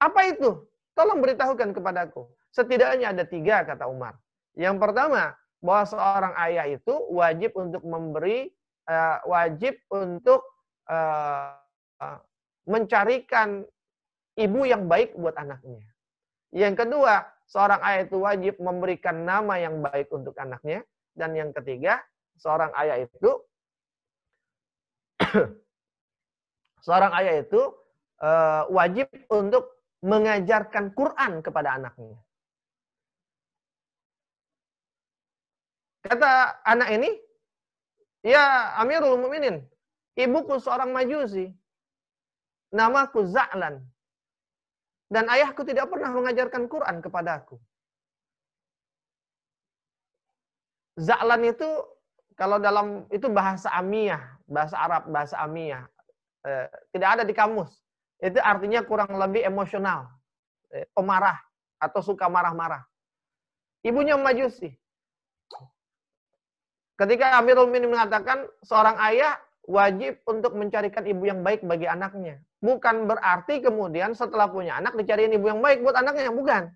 [0.00, 0.64] "Apa itu?"
[0.96, 2.24] "Tolong beritahukan kepadaku."
[2.56, 4.16] Setidaknya ada tiga, kata Umar.
[4.58, 8.48] Yang pertama, bahwa seorang ayah itu wajib untuk memberi,
[8.88, 10.40] uh, wajib untuk
[10.88, 11.54] uh,
[12.64, 13.64] mencarikan
[14.40, 15.84] ibu yang baik buat anaknya.
[16.50, 20.82] Yang kedua, seorang ayah itu wajib memberikan nama yang baik untuk anaknya.
[21.14, 22.00] Dan yang ketiga,
[22.40, 23.30] seorang ayah itu
[26.86, 27.60] seorang ayah itu
[28.24, 32.16] uh, wajib untuk mengajarkan Quran kepada anaknya.
[36.00, 37.10] Kata anak ini,
[38.24, 39.60] ya Amirul Mukminin,
[40.16, 41.52] ibuku seorang majusi,
[42.72, 43.84] namaku Za'lan.
[45.10, 47.58] Dan ayahku tidak pernah mengajarkan Quran kepadaku.
[50.96, 51.68] Za'lan itu
[52.38, 55.84] kalau dalam itu bahasa Amiyah, bahasa Arab, bahasa Amiyah.
[56.40, 57.68] Eh, tidak ada di kamus.
[58.16, 60.08] Itu artinya kurang lebih emosional,
[60.72, 61.36] eh, pemarah
[61.76, 62.80] atau suka marah-marah.
[63.84, 64.72] Ibunya Majusi.
[67.00, 72.36] Ketika Amirul Mukminin mengatakan seorang ayah wajib untuk mencarikan ibu yang baik bagi anaknya.
[72.60, 76.68] Bukan berarti kemudian setelah punya anak dicariin ibu yang baik buat anaknya, bukan.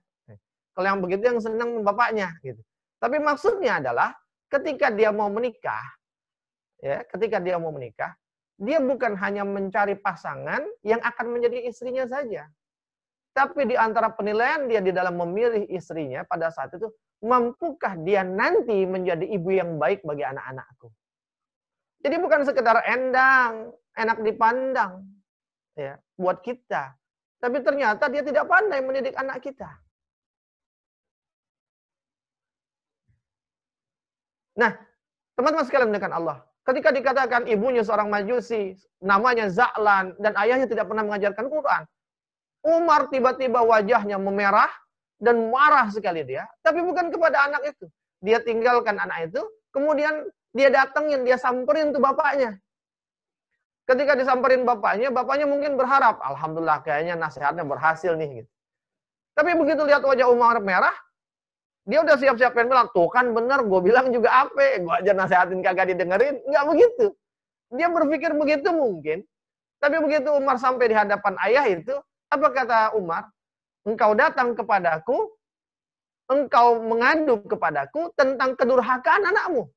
[0.72, 2.56] Kalau yang begitu yang senang bapaknya gitu.
[2.96, 4.16] Tapi maksudnya adalah
[4.48, 5.84] ketika dia mau menikah,
[6.80, 8.16] ya, ketika dia mau menikah,
[8.56, 12.48] dia bukan hanya mencari pasangan yang akan menjadi istrinya saja.
[13.36, 16.88] Tapi di antara penilaian dia di dalam memilih istrinya pada saat itu,
[17.24, 20.92] mampukah dia nanti menjadi ibu yang baik bagi anak-anakku?
[22.04, 25.08] Jadi bukan sekedar endang, enak dipandang
[25.72, 26.92] ya buat kita.
[27.40, 29.68] Tapi ternyata dia tidak pandai mendidik anak kita.
[34.54, 34.70] Nah,
[35.34, 36.44] teman-teman sekalian mendekat Allah.
[36.64, 41.82] Ketika dikatakan ibunya seorang majusi, namanya Za'lan, dan ayahnya tidak pernah mengajarkan Quran.
[42.64, 44.72] Umar tiba-tiba wajahnya memerah
[45.18, 46.46] dan marah sekali dia.
[46.64, 47.86] Tapi bukan kepada anak itu.
[48.24, 49.42] Dia tinggalkan anak itu,
[49.74, 50.24] kemudian
[50.54, 52.56] dia datengin, dia samperin tuh bapaknya.
[53.84, 58.40] Ketika disamperin bapaknya, bapaknya mungkin berharap, Alhamdulillah kayaknya nasihatnya berhasil nih.
[58.40, 58.50] Gitu.
[59.36, 60.94] Tapi begitu lihat wajah Umar merah,
[61.84, 65.60] dia udah siap-siap pengen bilang, tuh kan bener, gue bilang juga apa, gue aja nasihatin
[65.60, 66.40] kagak didengerin.
[66.48, 67.06] Nggak begitu.
[67.76, 69.20] Dia berpikir begitu mungkin.
[69.82, 71.92] Tapi begitu Umar sampai di hadapan ayah itu,
[72.32, 73.28] apa kata Umar?
[73.84, 75.28] Engkau datang kepadaku,
[76.32, 79.68] engkau mengadu kepadaku tentang kedurhakaan anakmu.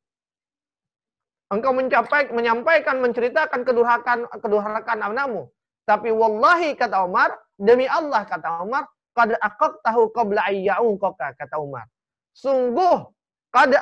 [1.51, 5.51] Engkau mencapai, menyampaikan, menceritakan kedurhakaan, kedurhakaan anakmu.
[5.87, 11.87] Tapi wallahi kata Umar, demi Allah kata Umar, qad aqaqtahu qabla ayya'uqaka kata Umar.
[12.35, 13.07] Sungguh,
[13.51, 13.79] kada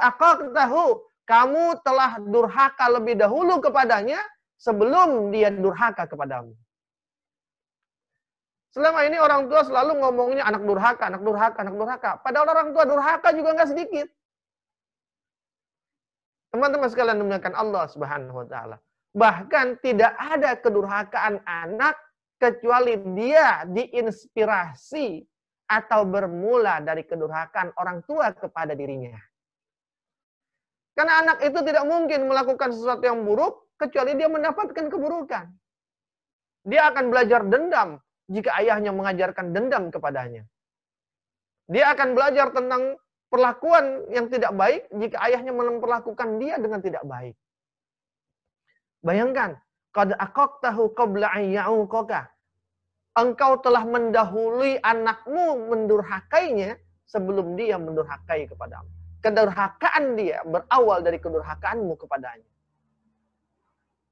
[0.54, 4.22] tahu kamu telah durhaka lebih dahulu kepadanya
[4.62, 6.54] sebelum dia durhaka kepadamu.
[8.76, 12.12] Selama ini orang tua selalu ngomongnya anak durhaka, anak durhaka, anak durhaka.
[12.20, 14.08] Padahal orang tua durhaka juga nggak sedikit.
[16.52, 18.76] Teman-teman sekalian dimuliakan Allah Subhanahu wa taala.
[19.16, 21.96] Bahkan tidak ada kedurhakaan anak
[22.36, 25.24] kecuali dia diinspirasi
[25.72, 29.16] atau bermula dari kedurhakaan orang tua kepada dirinya.
[31.00, 35.48] Karena anak itu tidak mungkin melakukan sesuatu yang buruk kecuali dia mendapatkan keburukan.
[36.68, 40.44] Dia akan belajar dendam jika ayahnya mengajarkan dendam kepadanya.
[41.66, 42.98] Dia akan belajar tentang
[43.30, 47.36] perlakuan yang tidak baik jika ayahnya memperlakukan dia dengan tidak baik.
[49.06, 49.58] Bayangkan,
[49.94, 52.36] qad aqaqtahu qabla an ya'uqaka
[53.16, 56.76] engkau telah mendahului anakmu mendurhakainya
[57.08, 58.92] sebelum dia mendurhakai kepadamu.
[59.24, 62.50] Kedurhakaan dia berawal dari kedurhakaanmu kepadanya.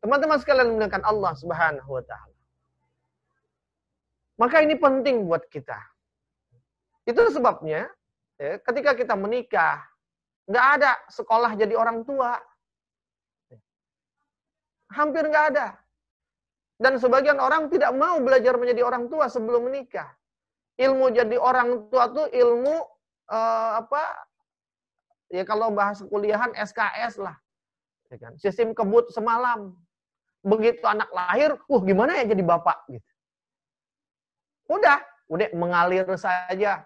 [0.02, 2.33] Teman-teman sekalian menggunakan Allah Subhanahu wa taala.
[4.42, 5.78] Maka ini penting buat kita.
[7.06, 7.86] Itu sebabnya
[8.40, 9.84] ya, ketika kita menikah,
[10.50, 12.40] nggak ada sekolah jadi orang tua.
[14.94, 15.68] Hampir nggak ada.
[16.78, 20.10] Dan sebagian orang tidak mau belajar menjadi orang tua sebelum menikah.
[20.82, 22.82] Ilmu jadi orang tua tuh ilmu
[23.30, 24.04] uh, apa?
[25.30, 27.38] Ya kalau bahas kuliahan SKS lah.
[28.10, 28.34] Ya kan?
[28.42, 29.78] Sistem kebut semalam.
[30.44, 33.13] Begitu anak lahir, uh gimana ya jadi bapak gitu.
[34.70, 36.84] Udah, udah mengalir saja.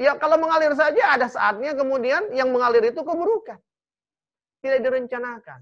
[0.00, 3.60] Ya kalau mengalir saja ada saatnya kemudian yang mengalir itu keburukan.
[4.64, 5.60] Tidak direncanakan.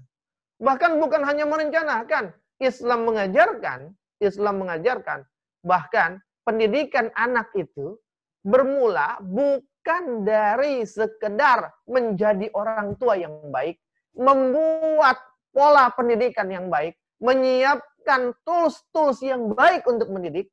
[0.59, 5.23] Bahkan bukan hanya merencanakan, Islam mengajarkan, Islam mengajarkan
[5.63, 7.99] bahkan pendidikan anak itu
[8.43, 13.79] bermula bukan dari sekedar menjadi orang tua yang baik,
[14.15, 15.19] membuat
[15.51, 20.47] pola pendidikan yang baik, menyiapkan tools-tools yang baik untuk mendidik,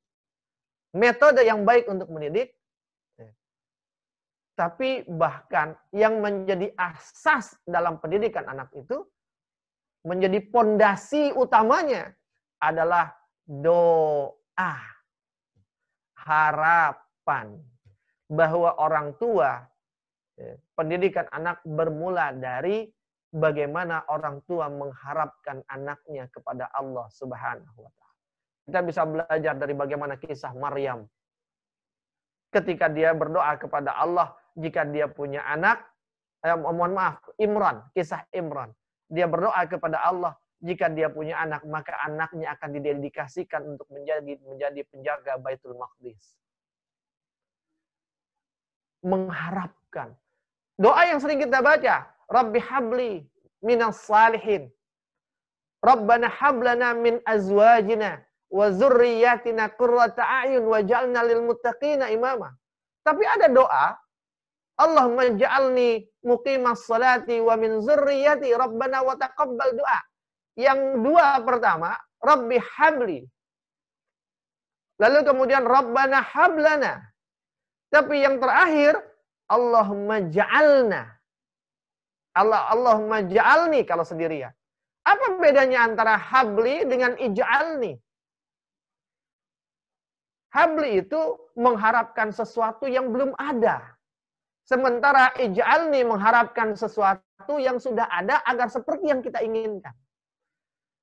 [0.97, 2.57] metode yang baik untuk mendidik,
[4.57, 9.05] tapi bahkan yang menjadi asas dalam pendidikan anak itu
[10.09, 12.17] menjadi pondasi utamanya
[12.65, 13.13] adalah
[13.45, 14.97] doa.
[16.27, 17.55] Harapan
[18.27, 19.63] bahwa orang tua
[20.35, 22.91] ya, pendidikan anak bermula dari
[23.31, 28.06] bagaimana orang tua mengharapkan anaknya kepada Allah Subhanahu wa taala.
[28.67, 31.07] Kita bisa belajar dari bagaimana kisah Maryam
[32.57, 35.85] ketika dia berdoa kepada Allah jika dia punya anak,
[36.41, 38.73] eh, mohon maaf, Imran, kisah Imran.
[39.13, 40.33] Dia berdoa kepada Allah
[40.65, 46.35] jika dia punya anak, maka anaknya akan didedikasikan untuk menjadi menjadi penjaga Baitul Maqdis.
[49.05, 50.17] Mengharapkan.
[50.81, 53.13] Doa yang sering kita baca, Rabbi habli
[53.63, 54.73] minas salihin.
[55.85, 62.55] Rabbana hablana min azwajina wa zurriyatina qurrata a'yun waj'alna lil muttaqina imama.
[63.03, 63.87] Tapi ada doa
[64.77, 70.01] Allahumma ja'alni muqimas salati wa min zurriyati rabbana wa taqabbal doa.
[70.57, 73.21] Yang dua pertama, Rabbi habli.
[75.01, 77.01] Lalu kemudian Rabbana hablana.
[77.89, 79.01] Tapi yang terakhir,
[79.49, 81.09] Allahumma ja'alna.
[82.37, 84.53] Allah Allahumma ja'alni kalau sendirian.
[85.09, 87.97] Apa bedanya antara habli dengan ij'alni?
[90.57, 91.21] Habli itu
[91.61, 93.85] mengharapkan sesuatu yang belum ada.
[94.65, 99.93] Sementara ij'alni mengharapkan sesuatu yang sudah ada agar seperti yang kita inginkan.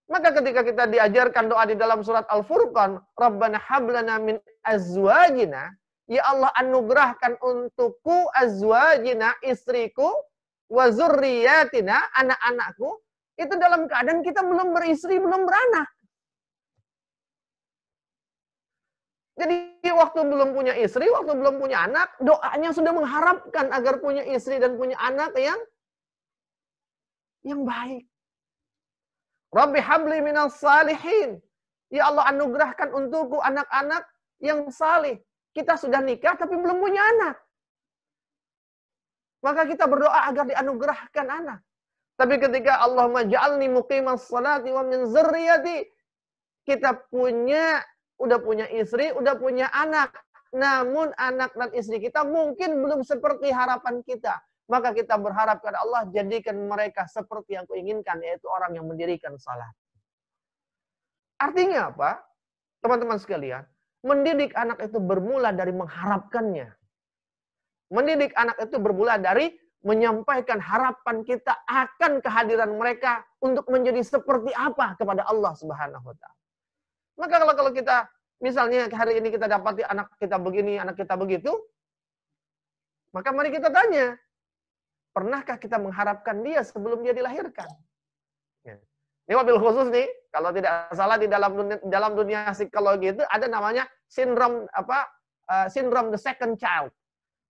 [0.10, 5.70] Maka ketika kita diajarkan doa di dalam surat Al-Furqan, Rabbana hablana min azwajina,
[6.10, 10.10] ya Allah anugerahkan untukku azwajina, istriku,
[10.68, 12.90] wa zurriyatina, anak-anakku,
[13.38, 15.88] itu dalam keadaan kita belum beristri, belum beranak.
[19.34, 24.62] Jadi waktu belum punya istri, waktu belum punya anak, doanya sudah mengharapkan agar punya istri
[24.62, 25.58] dan punya anak yang
[27.42, 28.06] yang baik.
[29.54, 31.42] Rabbi habli minas salihin.
[31.90, 34.06] Ya Allah anugerahkan untukku anak-anak
[34.42, 35.22] yang salih.
[35.54, 37.38] Kita sudah nikah tapi belum punya anak.
[39.46, 41.60] Maka kita berdoa agar dianugerahkan anak.
[42.18, 45.86] Tapi ketika Allah maj'alni muqimas salati wa min zurriyati,
[46.66, 47.82] kita punya
[48.24, 50.16] udah punya istri, udah punya anak.
[50.56, 54.40] Namun anak dan istri kita mungkin belum seperti harapan kita.
[54.72, 59.76] Maka kita berharap kepada Allah jadikan mereka seperti yang kuinginkan, yaitu orang yang mendirikan salat.
[61.36, 62.24] Artinya apa?
[62.80, 63.68] Teman-teman sekalian,
[64.08, 66.72] mendidik anak itu bermula dari mengharapkannya.
[67.92, 69.52] Mendidik anak itu bermula dari
[69.84, 76.43] menyampaikan harapan kita akan kehadiran mereka untuk menjadi seperti apa kepada Allah Subhanahu wa taala.
[77.18, 78.10] Maka kalau kalau kita
[78.42, 81.54] misalnya hari ini kita dapati anak kita begini, anak kita begitu,
[83.14, 84.18] maka mari kita tanya,
[85.14, 87.70] pernahkah kita mengharapkan dia sebelum dia dilahirkan?
[88.66, 88.82] Ya.
[89.30, 93.46] Ini mobil khusus nih, kalau tidak salah di dalam dunia, dalam dunia psikologi itu ada
[93.46, 95.08] namanya sindrom apa?
[95.46, 96.90] Uh, sindrom the second child.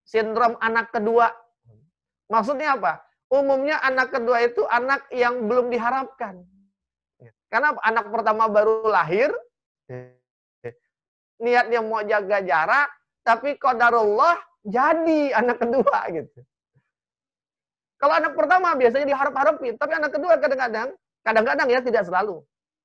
[0.04, 1.32] Sindrom anak kedua.
[2.28, 3.00] Maksudnya apa?
[3.32, 6.44] Umumnya anak kedua itu anak yang belum diharapkan.
[7.18, 7.32] Ya.
[7.48, 9.32] Karena anak pertama baru lahir,
[11.40, 12.88] niatnya mau jaga jarak,
[13.26, 16.40] tapi kodarullah jadi anak kedua gitu.
[18.00, 20.92] Kalau anak pertama biasanya diharap-harapin, tapi anak kedua kadang-kadang,
[21.24, 22.44] kadang-kadang ya tidak selalu.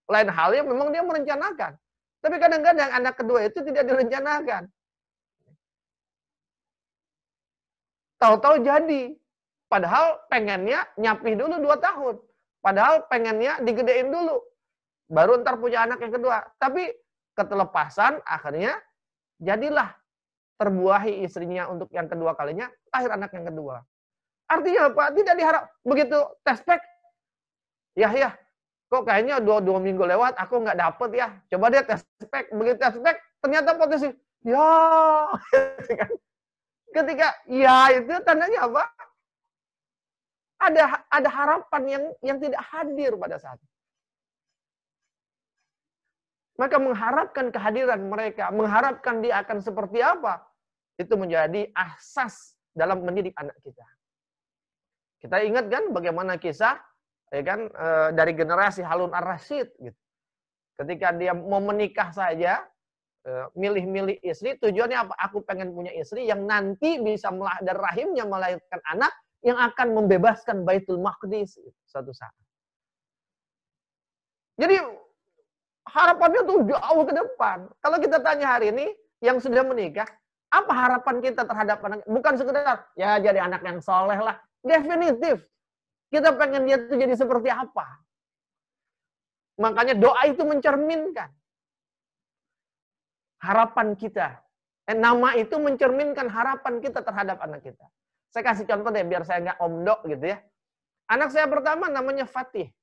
[0.10, 1.78] Lain halnya memang dia merencanakan.
[2.20, 4.68] Tapi kadang-kadang anak kedua itu tidak direncanakan.
[8.20, 9.16] Tahu-tahu jadi.
[9.70, 12.18] Padahal pengennya nyapih dulu dua tahun.
[12.60, 14.42] Padahal pengennya digedein dulu.
[15.10, 16.46] Baru ntar punya anak yang kedua.
[16.62, 16.86] Tapi
[17.34, 18.78] ketelepasan akhirnya
[19.42, 19.90] jadilah
[20.62, 23.82] terbuahi istrinya untuk yang kedua kalinya, lahir anak yang kedua.
[24.46, 25.04] Artinya apa?
[25.16, 26.82] Tidak diharap begitu tes pack.
[27.98, 28.38] Ya ya,
[28.92, 31.28] kok kayaknya dua, dua minggu lewat aku nggak dapet ya.
[31.50, 32.54] Coba dia tes pack.
[32.54, 34.10] Begitu tes pack, ternyata potensi.
[34.46, 34.72] Ya,
[36.00, 36.12] kan?
[36.90, 38.84] ketika ya itu tandanya apa?
[40.60, 43.79] Ada ada harapan yang yang tidak hadir pada saat itu.
[46.60, 50.44] Maka mengharapkan kehadiran mereka, mengharapkan dia akan seperti apa,
[51.00, 53.88] itu menjadi asas dalam mendidik anak kita.
[55.24, 56.76] Kita ingat kan bagaimana kisah
[57.32, 60.00] ya kan e, dari generasi Harun ar-Rasyid gitu.
[60.80, 62.68] Ketika dia mau menikah saja,
[63.24, 65.16] e, milih-milih istri, tujuannya apa?
[65.32, 67.32] Aku pengen punya istri yang nanti bisa
[67.64, 69.16] dari rahimnya melahirkan anak
[69.48, 71.56] yang akan membebaskan Baitul Maqdis
[71.88, 72.36] suatu saat.
[74.60, 74.76] Jadi
[75.90, 77.58] harapannya tuh jauh ke depan.
[77.82, 80.08] Kalau kita tanya hari ini, yang sudah menikah,
[80.50, 82.06] apa harapan kita terhadap anak?
[82.08, 84.40] Bukan sekedar, ya jadi anak yang soleh lah.
[84.64, 85.44] Definitif.
[86.10, 87.86] Kita pengen dia tuh jadi seperti apa.
[89.62, 91.30] Makanya doa itu mencerminkan
[93.44, 94.42] harapan kita.
[94.90, 97.86] Eh, nama itu mencerminkan harapan kita terhadap anak kita.
[98.34, 100.38] Saya kasih contoh deh, biar saya nggak omdok gitu ya.
[101.10, 102.74] Anak saya pertama namanya Fatih.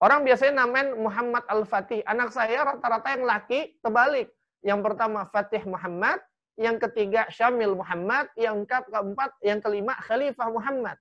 [0.00, 2.00] Orang biasanya namain Muhammad Al-Fatih.
[2.08, 4.32] Anak saya rata-rata yang laki terbalik.
[4.64, 6.24] Yang pertama Fatih Muhammad,
[6.56, 10.96] yang ketiga Syamil Muhammad, yang keempat, yang kelima Khalifah Muhammad.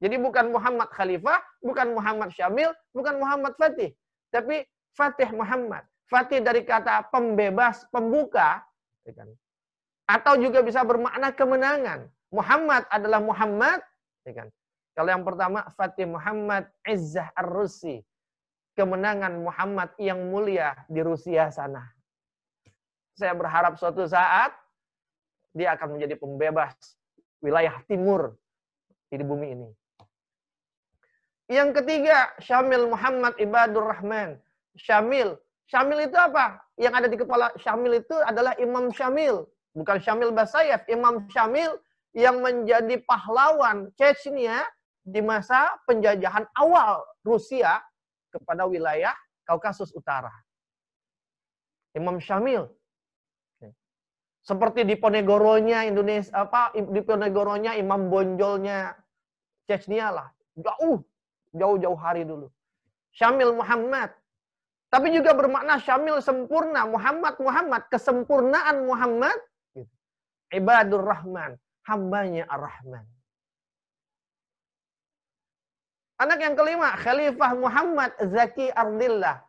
[0.00, 3.96] Jadi bukan Muhammad Khalifah, bukan Muhammad Syamil, bukan Muhammad Fatih,
[4.28, 5.84] tapi Fatih Muhammad.
[6.08, 8.60] Fatih dari kata pembebas, pembuka,
[9.08, 9.28] kan?
[10.04, 12.12] atau juga bisa bermakna kemenangan.
[12.28, 13.80] Muhammad adalah Muhammad,
[14.28, 14.48] kan?
[14.92, 18.04] Kalau yang pertama Fatih Muhammad Izzah Ar-Rusi,
[18.76, 21.80] kemenangan Muhammad yang mulia di Rusia sana.
[23.16, 24.52] Saya berharap suatu saat
[25.52, 26.76] dia akan menjadi pembebas
[27.44, 28.36] wilayah timur
[29.08, 29.68] di bumi ini.
[31.52, 34.40] Yang ketiga, Syamil Muhammad Ibadur Rahman.
[34.80, 35.36] Syamil.
[35.68, 36.64] Syamil itu apa?
[36.80, 39.44] Yang ada di kepala Syamil itu adalah Imam Syamil.
[39.76, 40.80] Bukan Syamil Basayev.
[40.88, 41.76] Imam Syamil
[42.16, 44.64] yang menjadi pahlawan Chechnya
[45.02, 47.82] di masa penjajahan awal Rusia
[48.30, 50.30] kepada wilayah Kaukasus Utara.
[51.92, 52.70] Imam Syamil.
[54.42, 58.90] Seperti di Ponegoronya Indonesia apa di Ponegoronya Imam Bonjolnya
[59.70, 60.28] Chechnya lah.
[60.58, 60.98] Jauh
[61.54, 62.50] jauh-jauh hari dulu.
[63.14, 64.10] Syamil Muhammad.
[64.88, 66.84] Tapi juga bermakna Syamil sempurna.
[66.88, 67.82] Muhammad Muhammad.
[67.92, 69.36] Kesempurnaan Muhammad.
[70.52, 71.56] Ibadur Rahman.
[71.86, 73.04] Hambanya Ar-Rahman.
[76.22, 79.42] Anak yang kelima, Khalifah Muhammad Zaki Ardillah.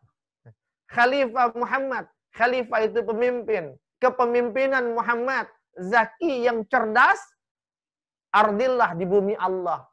[0.90, 2.10] Khalifah Muhammad.
[2.34, 3.78] Khalifah itu pemimpin.
[4.02, 5.46] Kepemimpinan Muhammad.
[5.78, 7.22] Zaki yang cerdas.
[8.34, 9.86] Ardillah di bumi Allah.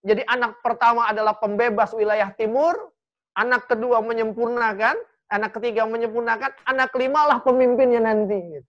[0.00, 2.72] Jadi anak pertama adalah pembebas wilayah timur,
[3.36, 4.96] anak kedua menyempurnakan,
[5.28, 8.64] anak ketiga menyempurnakan, anak kelima lah pemimpinnya nanti.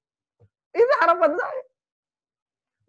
[0.76, 1.64] Itu harapan saya.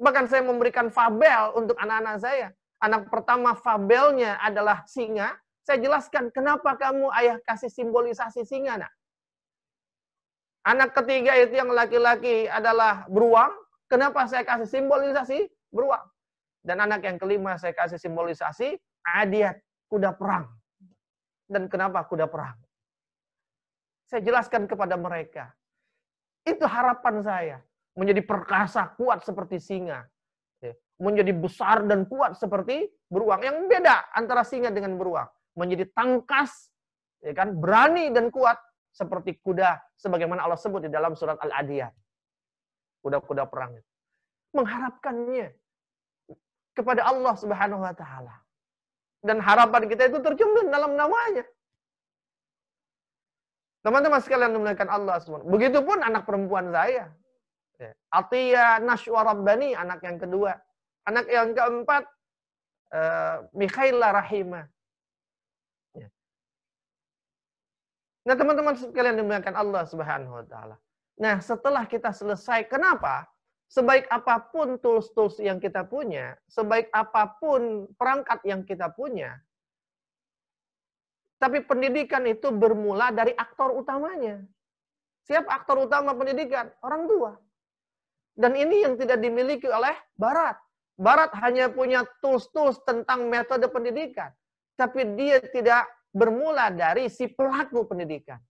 [0.02, 2.57] Bahkan saya memberikan fabel untuk anak-anak saya.
[2.79, 5.35] Anak pertama fabelnya adalah singa.
[5.66, 8.93] Saya jelaskan kenapa kamu ayah kasih simbolisasi singa, nak.
[10.64, 13.51] Anak ketiga itu yang laki-laki adalah beruang.
[13.89, 16.05] Kenapa saya kasih simbolisasi beruang?
[16.61, 19.59] Dan anak yang kelima saya kasih simbolisasi adiat,
[19.89, 20.49] kuda perang.
[21.49, 22.57] Dan kenapa kuda perang?
[24.09, 25.53] Saya jelaskan kepada mereka.
[26.45, 27.57] Itu harapan saya.
[27.97, 30.05] Menjadi perkasa, kuat seperti singa.
[30.99, 33.42] Menjadi besar dan kuat seperti beruang.
[33.42, 35.30] Yang beda antara singa dengan beruang.
[35.55, 36.70] Menjadi tangkas,
[37.22, 38.59] ya kan, berani dan kuat
[38.90, 39.78] seperti kuda.
[39.99, 41.94] Sebagaimana Allah sebut di dalam surat Al-Adiyat.
[43.03, 43.78] Kuda-kuda perang.
[44.55, 45.55] Mengharapkannya
[46.74, 48.34] kepada Allah Subhanahu wa taala.
[49.18, 51.42] Dan harapan kita itu tercermin dalam namanya.
[53.82, 55.46] Teman-teman sekalian memuliakan Allah SWT.
[55.46, 57.11] Begitupun anak perempuan saya.
[57.78, 57.90] Ya.
[58.11, 60.59] Atiyah Nashwa Rabbani, anak yang kedua.
[61.09, 62.04] Anak yang keempat,
[62.92, 64.68] uh, Mikhaila Rahimah.
[65.96, 66.09] Ya.
[68.28, 70.76] Nah teman-teman sekalian dimuliakan Allah Subhanahu Wa Taala.
[71.16, 73.24] Nah setelah kita selesai, kenapa?
[73.68, 79.36] sebaik apa pun tools-tools yang kita punya, sebaik apa pun perangkat yang kita punya,
[81.38, 84.42] tapi pendidikan itu bermula dari aktor utamanya.
[85.28, 86.72] Siapa aktor utama pendidikan?
[86.80, 87.36] Orang tua.
[88.32, 90.56] Dan ini yang tidak dimiliki oleh Barat.
[90.99, 94.34] Barat hanya punya tools-tools tentang metode pendidikan.
[94.74, 98.42] Tapi dia tidak bermula dari si pelaku pendidikan.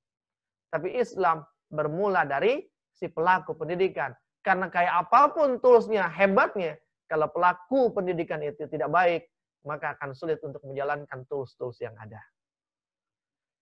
[0.73, 2.65] Tapi Islam bermula dari
[2.97, 4.17] si pelaku pendidikan.
[4.41, 9.29] Karena kayak apa pun toolsnya, hebatnya, kalau pelaku pendidikan itu tidak baik,
[9.69, 12.21] maka akan sulit untuk menjalankan tools-tools yang ada.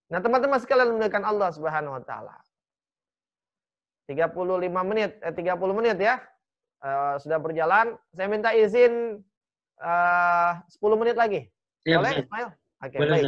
[0.07, 2.39] Nah, teman-teman sekalian menekan Allah Subhanahu wa taala.
[4.07, 6.22] 35 menit, eh, 30 menit ya.
[6.81, 7.97] Uh, sudah berjalan.
[8.12, 9.24] Saya minta izin
[9.81, 11.49] uh, 10 menit lagi.
[11.87, 12.49] Ya, Boleh, Ismail?
[12.53, 13.24] Oke, okay, baik.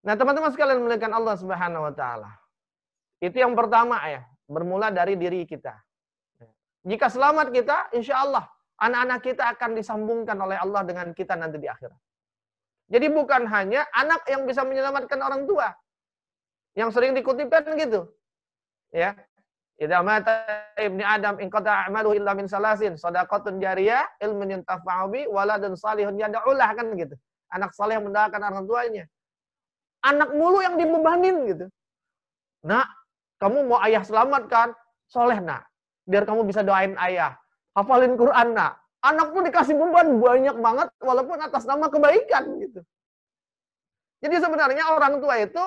[0.00, 2.30] Nah, teman-teman sekalian menekan Allah Subhanahu wa taala.
[3.20, 5.76] Itu yang pertama ya, bermula dari diri kita.
[6.80, 8.48] Jika selamat kita, insya Allah
[8.80, 12.00] anak-anak kita akan disambungkan oleh Allah dengan kita nanti di akhirat.
[12.90, 15.70] Jadi bukan hanya anak yang bisa menyelamatkan orang tua.
[16.74, 18.10] Yang sering dikutipkan gitu.
[18.90, 19.14] Ya.
[19.80, 20.44] Idza mata
[20.76, 26.20] ibni Adam in qata a'maluhu illa min salasin, shadaqatun jariyah, ilmun yuntafa'u bi, waladun salihun
[26.20, 27.16] yad'ulah kan gitu.
[27.48, 29.04] Anak saleh yang mendoakan orang tuanya.
[30.04, 31.66] Anak mulu yang dibebanin gitu.
[32.68, 32.86] Nak,
[33.40, 34.76] kamu mau ayah selamatkan?
[35.08, 35.70] Soleh nak
[36.10, 37.38] biar kamu bisa doain ayah.
[37.78, 38.82] Hafalin Quran nak.
[39.00, 42.84] Anak pun dikasih beban banyak banget walaupun atas nama kebaikan gitu.
[44.20, 45.64] Jadi sebenarnya orang tua itu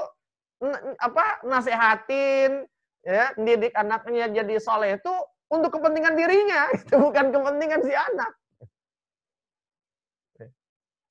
[1.01, 2.70] apa nasehatin
[3.04, 5.14] ya didik anaknya jadi soleh itu
[5.51, 8.32] untuk kepentingan dirinya itu bukan kepentingan si anak.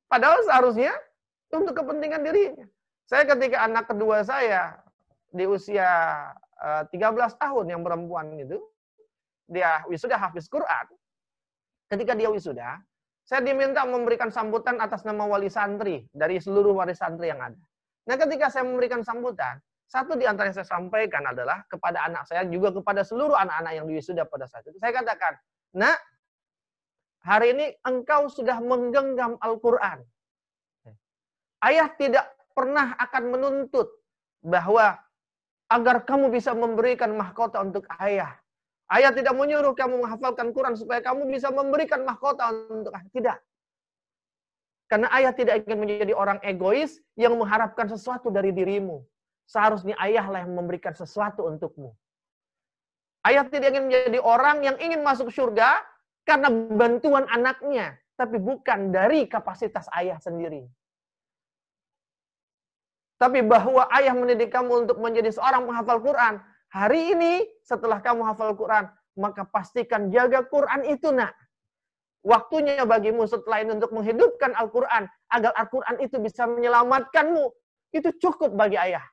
[0.08, 0.92] Padahal seharusnya
[1.52, 2.66] untuk kepentingan dirinya.
[3.08, 4.76] Saya ketika anak kedua saya
[5.32, 5.88] di usia
[6.60, 8.60] 13 eh, tahun yang perempuan itu
[9.48, 10.86] dia wisuda hafiz Quran,
[11.92, 12.80] ketika dia wisuda,
[13.22, 17.60] saya diminta memberikan sambutan atas nama wali santri dari seluruh wali santri yang ada.
[18.08, 19.60] Nah, ketika saya memberikan sambutan,
[19.92, 23.84] satu di antara yang saya sampaikan adalah kepada anak saya, juga kepada seluruh anak-anak yang
[23.84, 24.80] wisuda pada saat itu.
[24.80, 25.36] Saya katakan,
[25.76, 26.00] nak,
[27.20, 30.00] hari ini engkau sudah menggenggam Al-Quran.
[31.60, 32.24] Ayah tidak
[32.56, 33.92] pernah akan menuntut
[34.40, 34.96] bahwa
[35.68, 38.32] agar kamu bisa memberikan mahkota untuk ayah.
[38.88, 43.12] Ayah tidak menyuruh kamu menghafalkan Quran supaya kamu bisa memberikan mahkota untuk ayah.
[43.12, 43.38] Tidak.
[44.88, 49.04] Karena ayah tidak ingin menjadi orang egois yang mengharapkan sesuatu dari dirimu.
[49.46, 51.92] Seharusnya ayahlah yang memberikan sesuatu untukmu.
[53.22, 55.78] Ayah tidak ingin menjadi orang yang ingin masuk surga
[56.26, 57.98] karena bantuan anaknya.
[58.18, 60.66] Tapi bukan dari kapasitas ayah sendiri.
[63.22, 66.42] Tapi bahwa ayah mendidik kamu untuk menjadi seorang penghafal Quran.
[66.72, 67.32] Hari ini
[67.62, 68.88] setelah kamu hafal Quran,
[69.20, 71.36] maka pastikan jaga Quran itu nak.
[72.24, 75.04] Waktunya bagimu setelah ini untuk menghidupkan Al-Quran.
[75.28, 77.44] Agar Al-Quran itu bisa menyelamatkanmu.
[77.92, 79.04] Itu cukup bagi ayah.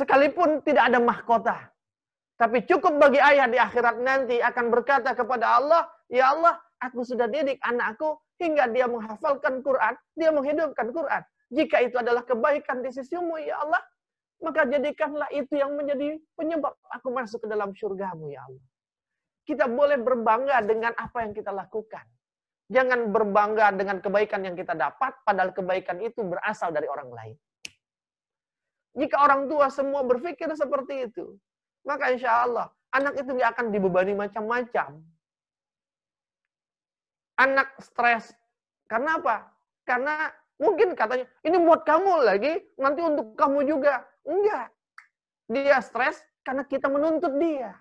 [0.00, 1.60] Sekalipun tidak ada mahkota.
[2.40, 7.28] Tapi cukup bagi ayah di akhirat nanti akan berkata kepada Allah, Ya Allah, aku sudah
[7.28, 11.20] didik anakku hingga dia menghafalkan Quran, dia menghidupkan Quran.
[11.52, 13.84] Jika itu adalah kebaikan di sisimu, ya Allah,
[14.40, 18.64] maka jadikanlah itu yang menjadi penyebab aku masuk ke dalam surgamu, ya Allah.
[19.44, 22.08] Kita boleh berbangga dengan apa yang kita lakukan.
[22.72, 27.36] Jangan berbangga dengan kebaikan yang kita dapat, padahal kebaikan itu berasal dari orang lain.
[29.00, 31.40] Jika orang tua semua berpikir seperti itu,
[31.88, 35.00] maka insya Allah anak itu nggak akan dibebani macam-macam.
[37.40, 38.36] Anak stres.
[38.84, 39.48] Karena apa?
[39.88, 40.28] Karena
[40.60, 44.04] Mungkin katanya, ini buat kamu lagi, nanti untuk kamu juga.
[44.28, 44.68] Enggak.
[45.48, 47.72] Dia stres karena kita menuntut dia.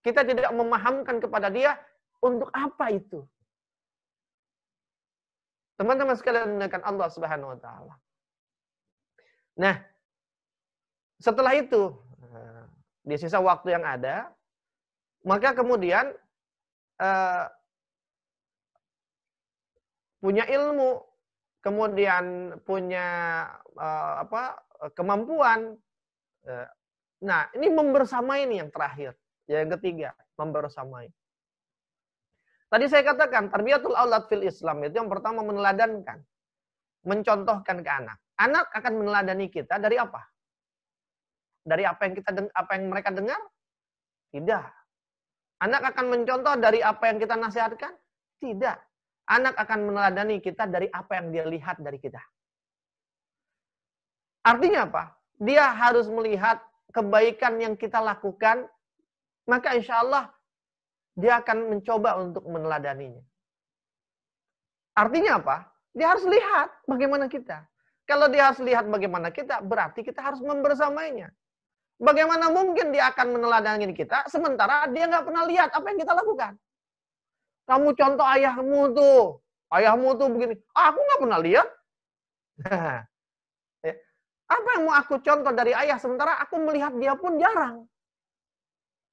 [0.00, 1.76] Kita tidak memahamkan kepada dia
[2.24, 3.20] untuk apa itu.
[5.76, 7.94] Teman-teman sekalian menggunakan Allah Subhanahu wa taala.
[9.56, 9.80] Nah,
[11.16, 12.64] setelah itu eh,
[13.04, 14.28] di sisa waktu yang ada,
[15.26, 16.14] maka kemudian
[17.02, 17.44] uh,
[20.22, 21.02] punya ilmu
[21.66, 23.06] kemudian punya
[23.74, 24.54] uh, apa
[24.94, 25.74] kemampuan.
[26.46, 26.68] Uh,
[27.18, 29.18] nah, ini membersamai ini yang terakhir.
[29.50, 31.10] Yang ketiga, membersamai.
[32.66, 36.22] Tadi saya katakan, tarbiyatul aulad fil Islam itu yang pertama meneladankan.
[37.06, 38.18] Mencontohkan ke anak.
[38.36, 40.20] Anak akan meneladani kita dari apa?
[41.66, 43.40] Dari apa yang kita apa yang mereka dengar?
[44.30, 44.64] Tidak.
[45.64, 47.96] Anak akan mencontoh dari apa yang kita nasihatkan?
[48.44, 48.76] Tidak.
[49.26, 52.20] Anak akan meneladani kita dari apa yang dia lihat dari kita.
[54.46, 55.16] Artinya apa?
[55.42, 56.62] Dia harus melihat
[56.94, 58.68] kebaikan yang kita lakukan,
[59.48, 60.30] maka insya Allah
[61.16, 63.24] dia akan mencoba untuk meneladaninya.
[64.94, 65.56] Artinya apa?
[65.96, 67.64] Dia harus lihat bagaimana kita.
[68.06, 71.34] Kalau dia harus lihat bagaimana kita, berarti kita harus membersamainya.
[71.98, 76.52] Bagaimana mungkin dia akan meneladani kita, sementara dia nggak pernah lihat apa yang kita lakukan.
[77.66, 79.42] Kamu contoh ayahmu tuh.
[79.74, 80.54] Ayahmu tuh begini.
[80.70, 81.68] Ah, aku nggak pernah lihat.
[83.84, 83.92] Ya.
[84.50, 87.86] Apa yang mau aku contoh dari ayah sementara aku melihat dia pun jarang.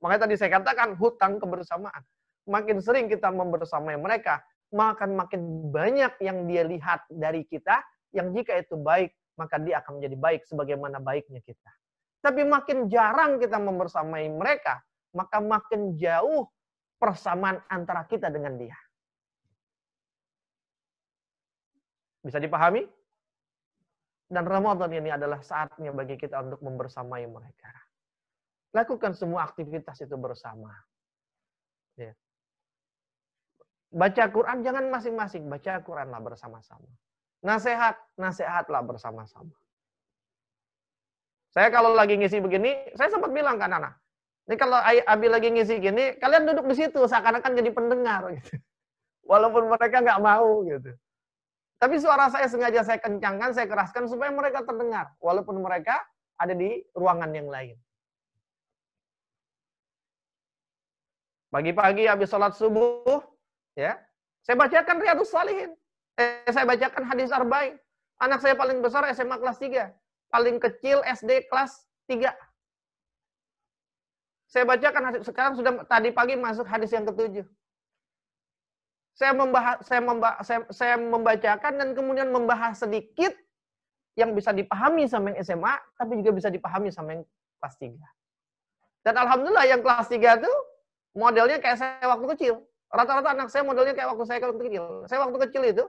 [0.01, 2.01] Makanya tadi saya katakan hutang kebersamaan.
[2.49, 4.41] Makin sering kita membersamai mereka,
[4.73, 9.99] makan makin banyak yang dia lihat dari kita, yang jika itu baik, maka dia akan
[9.99, 11.71] menjadi baik sebagaimana baiknya kita.
[12.23, 14.79] Tapi makin jarang kita membersamai mereka,
[15.11, 16.47] maka makin jauh
[17.01, 18.77] persamaan antara kita dengan dia.
[22.23, 22.87] Bisa dipahami?
[24.31, 27.69] Dan Ramadan ini adalah saatnya bagi kita untuk membersamai mereka.
[28.73, 30.71] Lakukan semua aktivitas itu bersama.
[31.99, 32.15] Ya.
[33.93, 36.89] Baca Quran jangan masing-masing, baca Quranlah bersama-sama.
[37.43, 39.51] Nasihat, nasihatlah bersama-sama.
[41.51, 43.93] Saya kalau lagi ngisi begini, saya sempat bilang kan anak,
[44.47, 48.59] ini kalau Abi lagi ngisi gini, kalian duduk di situ seakan-akan jadi pendengar gitu.
[49.23, 50.91] Walaupun mereka nggak mau gitu.
[51.79, 55.11] Tapi suara saya sengaja saya kencangkan, saya keraskan supaya mereka terdengar.
[55.19, 55.99] Walaupun mereka
[56.39, 57.75] ada di ruangan yang lain.
[61.51, 63.21] Pagi-pagi habis sholat subuh,
[63.77, 63.99] ya,
[64.41, 65.71] saya bacakan Riyadus Salihin.
[66.13, 67.73] Eh, saya bacakan hadis Arba'in.
[68.21, 69.89] Anak saya paling besar SMA kelas 3.
[70.29, 72.29] Paling kecil SD kelas 3.
[74.45, 77.45] Saya bacakan hadis sekarang sudah tadi pagi masuk hadis yang ketujuh.
[79.13, 83.33] Saya membahas saya, membah, saya, saya membacakan dan kemudian membahas sedikit
[84.13, 87.23] yang bisa dipahami sama yang SMA, tapi juga bisa dipahami sama yang
[87.57, 87.97] kelas 3.
[89.01, 90.55] Dan alhamdulillah yang kelas 3 tuh
[91.17, 92.53] modelnya kayak saya waktu kecil.
[92.93, 94.85] Rata-rata anak saya modelnya kayak waktu saya waktu kecil.
[95.09, 95.83] Saya waktu kecil itu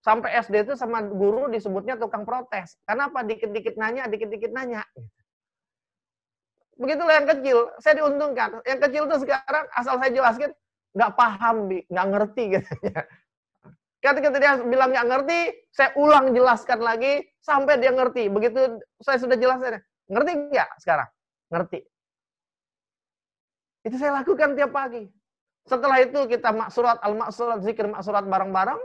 [0.00, 2.76] sampai SD itu sama guru disebutnya tukang protes.
[2.88, 3.20] Karena apa?
[3.24, 4.84] Dikit-dikit nanya, dikit-dikit nanya.
[6.80, 7.58] Begitulah yang kecil.
[7.76, 8.64] Saya diuntungkan.
[8.64, 10.50] Yang kecil itu sekarang asal saya jelaskan
[10.96, 13.00] nggak paham, nggak ngerti katanya.
[14.00, 15.38] Ketika dia bilang nggak ngerti,
[15.76, 18.32] saya ulang jelaskan lagi sampai dia ngerti.
[18.32, 21.08] Begitu saya sudah jelaskan, ngerti nggak sekarang?
[21.52, 21.84] Ngerti.
[23.84, 25.04] Itu saya lakukan tiap pagi.
[25.68, 28.80] Setelah itu kita maksurat, al-maksurat, zikir maksurat bareng-bareng.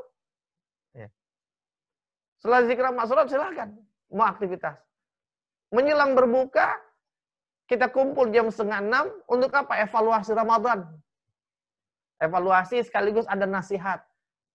[2.45, 3.73] Setelah zikir maksurat silahkan.
[4.13, 4.77] Mau aktivitas.
[5.73, 6.77] Menjelang berbuka,
[7.65, 9.81] kita kumpul jam setengah enam untuk apa?
[9.81, 10.85] Evaluasi Ramadan.
[12.21, 14.05] Evaluasi sekaligus ada nasihat.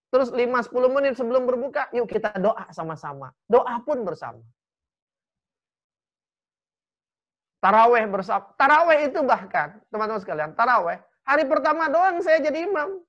[0.07, 3.35] Terus 5-10 menit sebelum berbuka, yuk kita doa sama-sama.
[3.51, 4.39] Doa pun bersama.
[7.59, 8.55] Taraweh bersama.
[8.55, 10.95] Taraweh itu bahkan, teman-teman sekalian, taraweh.
[11.27, 13.03] Hari pertama doang saya jadi imam.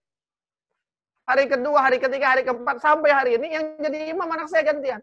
[1.22, 4.98] Hari kedua, hari ketiga, hari keempat, sampai hari ini yang jadi imam anak saya gantian.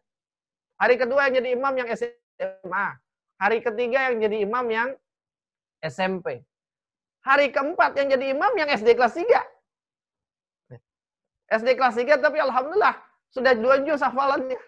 [0.75, 2.87] Hari kedua yang jadi imam yang SMA.
[3.39, 4.89] Hari ketiga yang jadi imam yang
[5.79, 6.43] SMP.
[7.23, 9.27] Hari keempat yang jadi imam yang SD kelas 3.
[11.55, 12.99] SD kelas 3 tapi alhamdulillah
[13.31, 14.59] sudah dua juz hafalannya.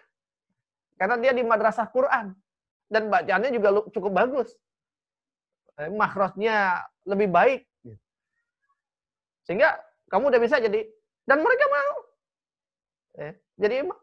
[0.96, 2.32] Karena dia di madrasah Quran
[2.88, 4.56] dan bacaannya juga cukup bagus.
[5.80, 7.60] Eh, Makrosnya lebih baik.
[9.44, 9.76] Sehingga
[10.08, 10.86] kamu udah bisa jadi
[11.28, 11.94] dan mereka mau.
[13.22, 13.98] Eh, jadi imam.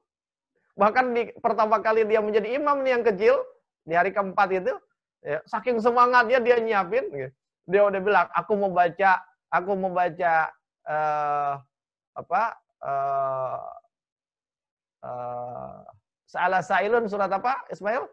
[0.80, 3.36] Bahkan di pertama kali dia menjadi imam nih yang kecil
[3.84, 4.74] di hari keempat itu,
[5.26, 7.32] ya, saking semangatnya dia nyiapin, gitu.
[7.67, 9.20] dia udah bilang, aku mau baca,
[9.51, 10.47] aku mau baca
[10.88, 11.53] uh,
[12.15, 12.41] apa
[12.86, 13.67] uh,
[15.03, 15.84] uh,
[16.30, 18.05] Salah Sailun surat apa, Ismail?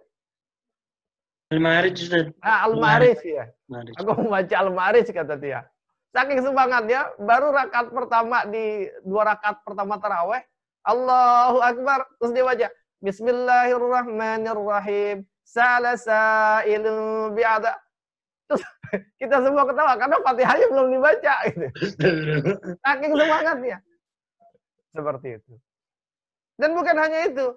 [1.52, 1.98] Al-Ma'arij.
[2.40, 3.44] Ah, Al-Ma'arij, ya.
[3.68, 3.92] Ma'arij.
[4.00, 5.68] Aku membaca Al-Ma'arij, kata dia.
[6.16, 10.40] Saking semangatnya, baru rakaat pertama di dua rakaat pertama taraweh,
[10.80, 12.08] Allahu Akbar.
[12.16, 12.72] Terus dia baca,
[13.04, 15.28] Bismillahirrahmanirrahim.
[15.44, 17.76] Salah sailun bi'ada.
[18.48, 18.64] Terus
[19.20, 21.36] kita semua ketawa, karena Fatihahnya belum dibaca.
[21.52, 21.68] Gitu.
[22.80, 23.84] Saking semangatnya.
[24.96, 25.52] Seperti itu.
[26.56, 27.52] Dan bukan hanya itu.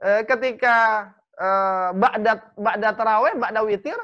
[0.00, 1.04] Eh, Ketika
[1.36, 4.00] eh, ba'da ba'da taraweh, ba'da witir,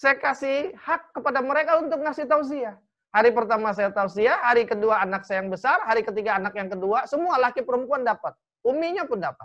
[0.00, 2.80] saya kasih hak kepada mereka untuk ngasih tausiah.
[3.12, 7.04] Hari pertama saya tausiah, hari kedua anak saya yang besar, hari ketiga anak yang kedua,
[7.04, 8.32] semua laki perempuan dapat.
[8.64, 9.44] Uminya pun dapat.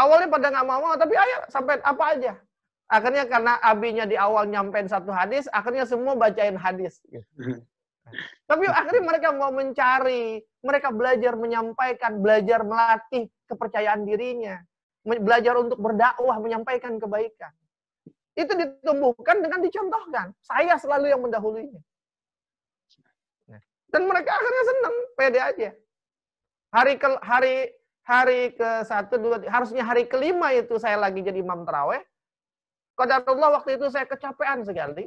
[0.00, 2.32] Awalnya pada nggak mau, tapi ayo sampai apa aja.
[2.88, 7.04] Akhirnya karena abinya di awal nyampein satu hadis, akhirnya semua bacain hadis.
[7.04, 7.26] Gitu.
[8.48, 14.60] Tapi akhirnya mereka mau mencari, mereka belajar menyampaikan, belajar melatih kepercayaan dirinya,
[15.00, 17.52] belajar untuk berdakwah, menyampaikan kebaikan.
[18.34, 20.34] Itu ditumbuhkan dengan dicontohkan.
[20.42, 21.78] Saya selalu yang mendahulunya.
[23.94, 25.70] Dan mereka akhirnya senang, pede aja.
[26.74, 27.54] Hari ke hari
[28.02, 32.02] hari ke satu dua harusnya hari kelima itu saya lagi jadi imam teraweh.
[32.98, 35.06] Qadarullah waktu itu saya kecapean sekali.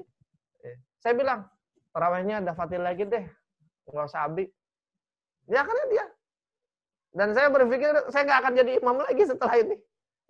[1.03, 1.43] Saya bilang,
[1.91, 3.27] terawihnya ada fatil lagi deh.
[3.91, 4.47] Nggak usah abi.
[5.51, 6.05] Ya karena dia.
[7.11, 9.75] Dan saya berpikir saya nggak akan jadi imam lagi setelah ini.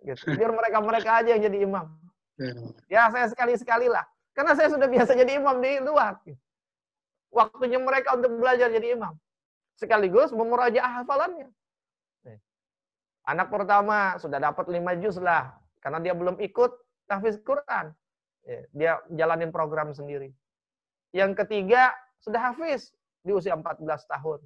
[0.02, 0.34] Gitu.
[0.34, 1.86] Biar mereka-mereka aja yang jadi imam.
[2.86, 4.06] Ya saya sekali-sekali lah.
[4.32, 6.22] Karena saya sudah biasa jadi imam di luar.
[7.34, 9.18] Waktunya mereka untuk belajar jadi imam.
[9.74, 11.50] Sekaligus memurajaah hafalannya.
[13.28, 15.52] Anak pertama sudah dapat lima juz lah.
[15.82, 16.70] Karena dia belum ikut
[17.10, 17.92] tahfiz Quran.
[18.72, 20.32] Dia jalanin program sendiri.
[21.12, 24.40] Yang ketiga sudah hafiz di usia 14 tahun.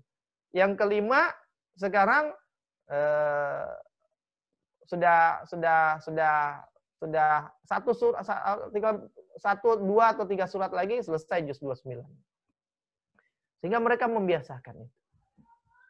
[0.51, 1.31] Yang kelima
[1.79, 2.35] sekarang
[2.91, 3.73] eh,
[4.91, 6.61] sudah sudah sudah
[7.03, 8.23] sudah satu surat
[8.71, 9.03] tiga,
[9.35, 11.99] satu dua atau tiga surat lagi selesai juz 29.
[13.59, 14.97] Sehingga mereka membiasakan itu.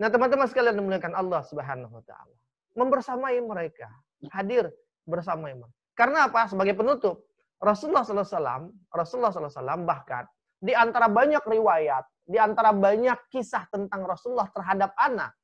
[0.00, 2.36] Nah, teman-teman sekalian dimuliakan Allah Subhanahu wa taala.
[2.72, 3.92] Membersamai mereka,
[4.32, 4.72] hadir
[5.04, 5.68] bersama mereka.
[5.92, 6.48] Karena apa?
[6.48, 7.28] Sebagai penutup,
[7.60, 10.24] Rasulullah SAW, Rasulullah SAW bahkan
[10.56, 15.36] di antara banyak riwayat, di antara banyak kisah tentang Rasulullah terhadap anak,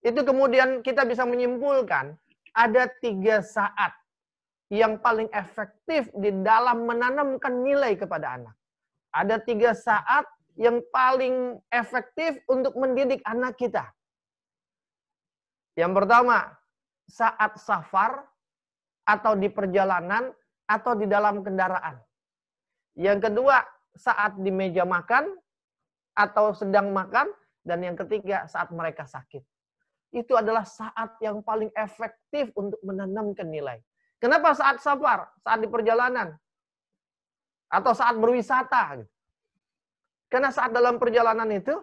[0.00, 2.16] itu kemudian kita bisa menyimpulkan
[2.54, 3.92] ada tiga saat
[4.74, 8.54] yang paling efektif di dalam menanamkan nilai kepada anak.
[9.14, 10.26] Ada tiga saat
[10.58, 13.86] yang paling efektif untuk mendidik anak kita.
[15.78, 16.58] Yang pertama,
[17.06, 18.26] saat safar
[19.06, 20.34] atau di perjalanan
[20.66, 22.02] atau di dalam kendaraan.
[22.98, 23.62] Yang kedua,
[23.94, 25.30] saat di meja makan
[26.18, 27.30] atau sedang makan.
[27.64, 29.40] Dan yang ketiga, saat mereka sakit.
[30.12, 33.80] Itu adalah saat yang paling efektif untuk menanamkan nilai.
[34.24, 35.28] Kenapa saat safar?
[35.44, 36.32] Saat di perjalanan.
[37.74, 39.02] atau saat berwisata.
[40.30, 41.74] Karena saat dalam perjalanan itu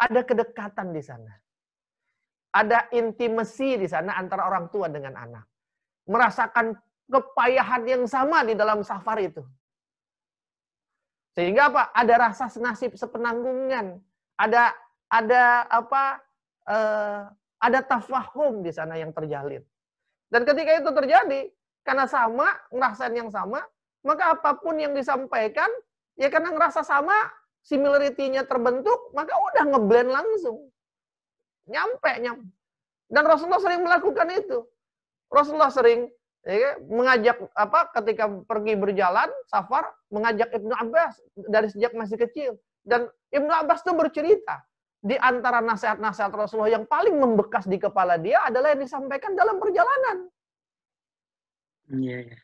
[0.00, 1.36] ada kedekatan di sana.
[2.48, 5.44] Ada intimasi di sana antara orang tua dengan anak.
[6.08, 6.72] Merasakan
[7.12, 9.44] kepayahan yang sama di dalam safar itu.
[11.36, 11.92] Sehingga apa?
[11.92, 14.00] Ada rasa senasib sepenanggungan.
[14.40, 14.72] Ada
[15.12, 16.24] ada apa?
[16.64, 17.20] Uh,
[17.60, 19.60] ada tafahum di sana yang terjalin.
[20.32, 21.40] Dan ketika itu terjadi,
[21.86, 23.62] karena sama, ngerasain yang sama,
[24.04, 25.68] maka apa pun yang disampaikan,
[26.14, 27.14] ya karena ngerasa sama,
[27.64, 30.70] similarity-nya terbentuk, maka udah ngeblend langsung.
[31.68, 32.48] Nyampe, nyampe.
[33.08, 34.64] Dan Rasulullah sering melakukan itu.
[35.28, 36.08] Rasulullah sering
[36.44, 42.50] ya, mengajak apa ketika pergi berjalan safar mengajak Ibnu Abbas dari sejak masih kecil
[42.84, 44.64] dan Ibnu Abbas itu bercerita
[44.98, 50.26] di antara nasihat-nasihat Rasulullah yang paling membekas di kepala dia adalah yang disampaikan dalam perjalanan.
[51.88, 52.38] Iya, yeah,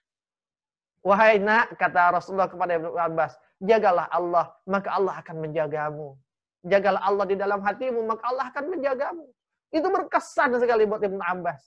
[1.04, 6.16] Wahai nak, kata Rasulullah kepada Ibnu Abbas, jagalah Allah, maka Allah akan menjagamu.
[6.64, 9.28] Jagalah Allah di dalam hatimu, maka Allah akan menjagamu.
[9.68, 11.60] Itu berkesan sekali buat Ibnu Abbas.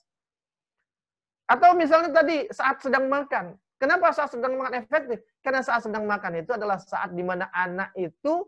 [1.46, 3.54] Atau misalnya tadi saat sedang makan.
[3.78, 5.22] Kenapa saat sedang makan efektif?
[5.38, 8.42] Karena saat sedang makan itu adalah saat di mana anak itu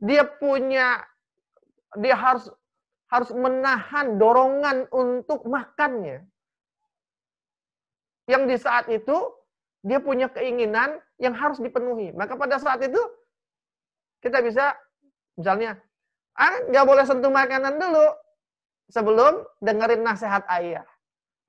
[0.00, 1.04] dia punya
[2.00, 2.48] dia harus
[3.12, 6.24] harus menahan dorongan untuk makannya
[8.30, 9.16] yang di saat itu
[9.82, 12.14] dia punya keinginan yang harus dipenuhi.
[12.14, 13.00] Maka pada saat itu
[14.22, 14.74] kita bisa
[15.34, 15.78] misalnya
[16.38, 18.06] ah nggak boleh sentuh makanan dulu
[18.92, 20.86] sebelum dengerin nasihat ayah.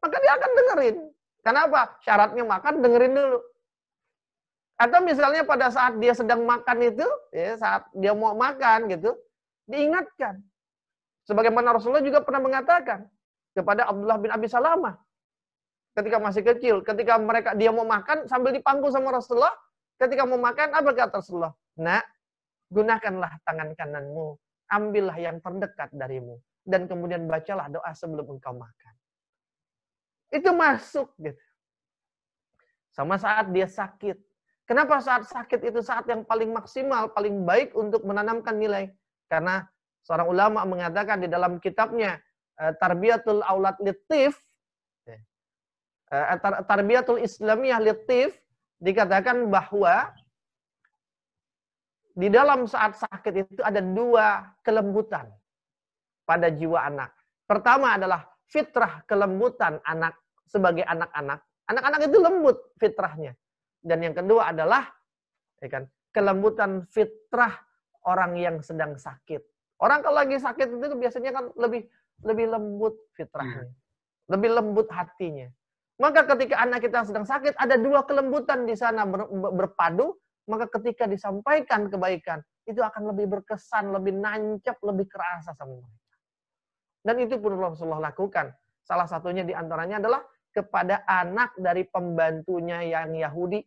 [0.03, 0.97] Maka dia akan dengerin.
[1.43, 1.99] Kenapa?
[2.03, 3.39] Syaratnya makan dengerin dulu.
[4.79, 9.15] Atau misalnya pada saat dia sedang makan itu, ya, saat dia mau makan gitu,
[9.69, 10.43] diingatkan.
[11.23, 13.07] Sebagaimana Rasulullah juga pernah mengatakan
[13.55, 14.97] kepada Abdullah bin Abi Salamah,
[15.93, 19.53] ketika masih kecil, ketika mereka dia mau makan sambil dipangku sama Rasulullah,
[20.01, 21.53] ketika mau makan apa kata Rasulullah?
[21.77, 22.05] Nak,
[22.69, 24.37] gunakanlah tangan kananmu,
[24.69, 28.93] ambillah yang terdekat darimu dan kemudian bacalah doa sebelum engkau makan.
[30.33, 31.45] Itu masuk gitu.
[32.89, 34.17] Sama saat dia sakit.
[34.63, 38.89] Kenapa saat sakit itu saat yang paling maksimal, paling baik untuk menanamkan nilai?
[39.27, 39.65] Karena
[40.07, 42.17] seorang ulama mengatakan di dalam kitabnya
[42.57, 44.39] eh, Tarbiyatul Aulad Litif
[46.69, 48.37] tarbiyatul islamiyah litif
[48.83, 50.13] dikatakan bahwa
[52.13, 55.33] di dalam saat sakit itu ada dua kelembutan
[56.29, 57.09] pada jiwa anak.
[57.49, 60.13] Pertama adalah fitrah kelembutan anak
[60.45, 61.41] sebagai anak-anak.
[61.73, 63.33] Anak-anak itu lembut fitrahnya.
[63.81, 64.93] Dan yang kedua adalah
[65.59, 65.83] ya kan,
[66.13, 67.57] kelembutan fitrah
[68.05, 69.41] orang yang sedang sakit.
[69.81, 71.89] Orang kalau lagi sakit itu biasanya kan lebih
[72.23, 73.67] lebih lembut fitrahnya.
[73.67, 73.75] Hmm.
[74.31, 75.49] Lebih lembut hatinya.
[76.01, 80.17] Maka ketika anak kita sedang sakit, ada dua kelembutan di sana ber, berpadu,
[80.49, 86.15] maka ketika disampaikan kebaikan, itu akan lebih berkesan, lebih nancap, lebih kerasa sama mereka.
[87.03, 88.51] Dan itu pun Rasulullah lakukan.
[88.83, 90.23] Salah satunya di antaranya adalah
[90.53, 93.59] kepada anak dari pembantunya yang Yahudi.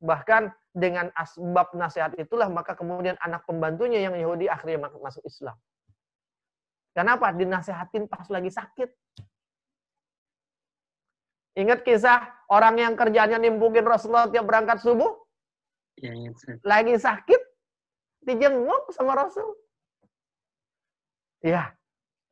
[0.00, 5.58] Bahkan dengan asbab nasihat itulah maka kemudian anak pembantunya yang Yahudi akhirnya masuk Islam.
[6.96, 7.30] Kenapa?
[7.36, 8.88] Dinasehatin pas lagi sakit.
[11.58, 15.18] Ingat kisah orang yang kerjanya nimbukin Rasulullah tiap berangkat subuh?
[15.98, 16.38] Ya, ingat.
[16.62, 17.40] Lagi sakit,
[18.24, 19.50] dijenguk sama Rasul.
[21.40, 21.72] Ya,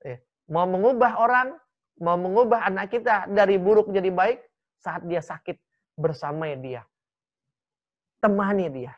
[0.04, 1.56] ya, mau mengubah orang,
[1.98, 4.38] mau mengubah anak kita dari buruk jadi baik
[4.78, 5.58] saat dia sakit
[5.98, 6.86] bersama dia.
[8.22, 8.94] Temani dia.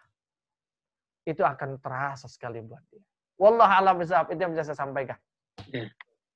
[1.25, 3.05] Itu akan terasa sekali buat dia.
[3.41, 5.16] Wallah alam itu yang bisa saya sampaikan.
[5.73, 5.89] Ya.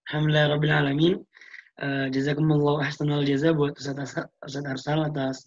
[0.09, 1.16] Alhamdulillah Rabbil Alamin.
[1.74, 5.42] Uh, Jazakumullah ahsanal jaza buat Ustaz Arsal atas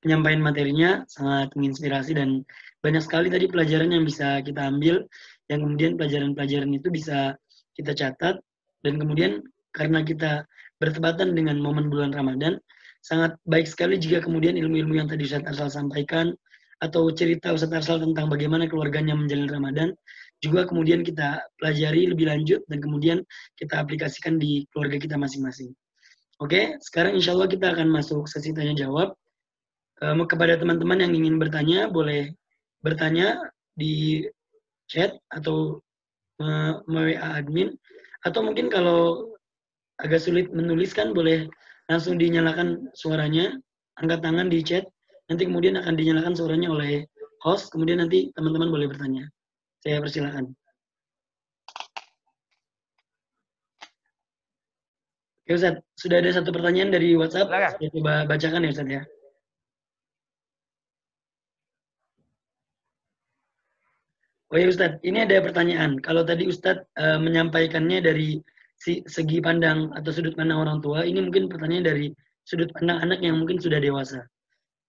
[0.00, 2.48] penyampaian materinya sangat menginspirasi dan
[2.80, 5.04] banyak sekali tadi pelajaran yang bisa kita ambil
[5.52, 7.36] yang kemudian pelajaran-pelajaran itu bisa
[7.76, 8.40] kita catat.
[8.80, 9.42] Dan kemudian
[9.76, 10.48] karena kita
[10.80, 12.56] bertepatan dengan momen bulan Ramadan
[13.04, 16.32] sangat baik sekali jika kemudian ilmu-ilmu yang tadi Ustaz Arsal sampaikan
[16.80, 19.88] atau cerita Ustaz Arsal tentang bagaimana keluarganya menjalani Ramadan
[20.44, 23.18] juga kemudian kita pelajari lebih lanjut dan kemudian
[23.56, 25.72] kita aplikasikan di keluarga kita masing-masing.
[26.36, 29.16] Oke, sekarang insya Allah kita akan masuk sesi tanya jawab.
[30.28, 32.28] Kepada teman-teman yang ingin bertanya, boleh
[32.84, 33.40] bertanya
[33.72, 34.28] di
[34.92, 35.80] chat atau
[36.36, 37.72] WA admin.
[38.28, 39.32] Atau mungkin kalau
[40.04, 41.48] agak sulit menuliskan, boleh
[41.88, 43.56] langsung dinyalakan suaranya,
[43.96, 44.84] angkat tangan di chat.
[45.32, 47.08] Nanti kemudian akan dinyalakan suaranya oleh
[47.40, 49.24] host, kemudian nanti teman-teman boleh bertanya.
[49.86, 50.50] Saya persilahkan.
[55.46, 57.46] Oke Ustaz, sudah ada satu pertanyaan dari WhatsApp.
[57.46, 59.02] Saya coba bacakan ya Ustaz ya.
[64.50, 66.02] Oh ya Ustadz, ini ada pertanyaan.
[66.02, 68.42] Kalau tadi Ustadz e, eh, menyampaikannya dari
[68.74, 72.06] si, segi pandang atau sudut pandang orang tua, ini mungkin pertanyaan dari
[72.42, 74.26] sudut pandang anak yang mungkin sudah dewasa.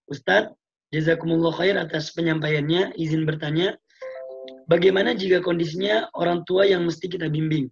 [0.10, 0.58] Ustadz,
[0.90, 2.98] jazakumullah khair atas penyampaiannya.
[2.98, 3.78] Izin bertanya,
[4.68, 7.72] bagaimana jika kondisinya orang tua yang mesti kita bimbing?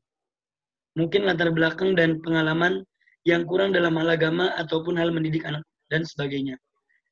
[0.95, 2.81] Mungkin latar belakang dan pengalaman
[3.27, 6.55] yang kurang dalam hal agama ataupun hal mendidik anak dan sebagainya.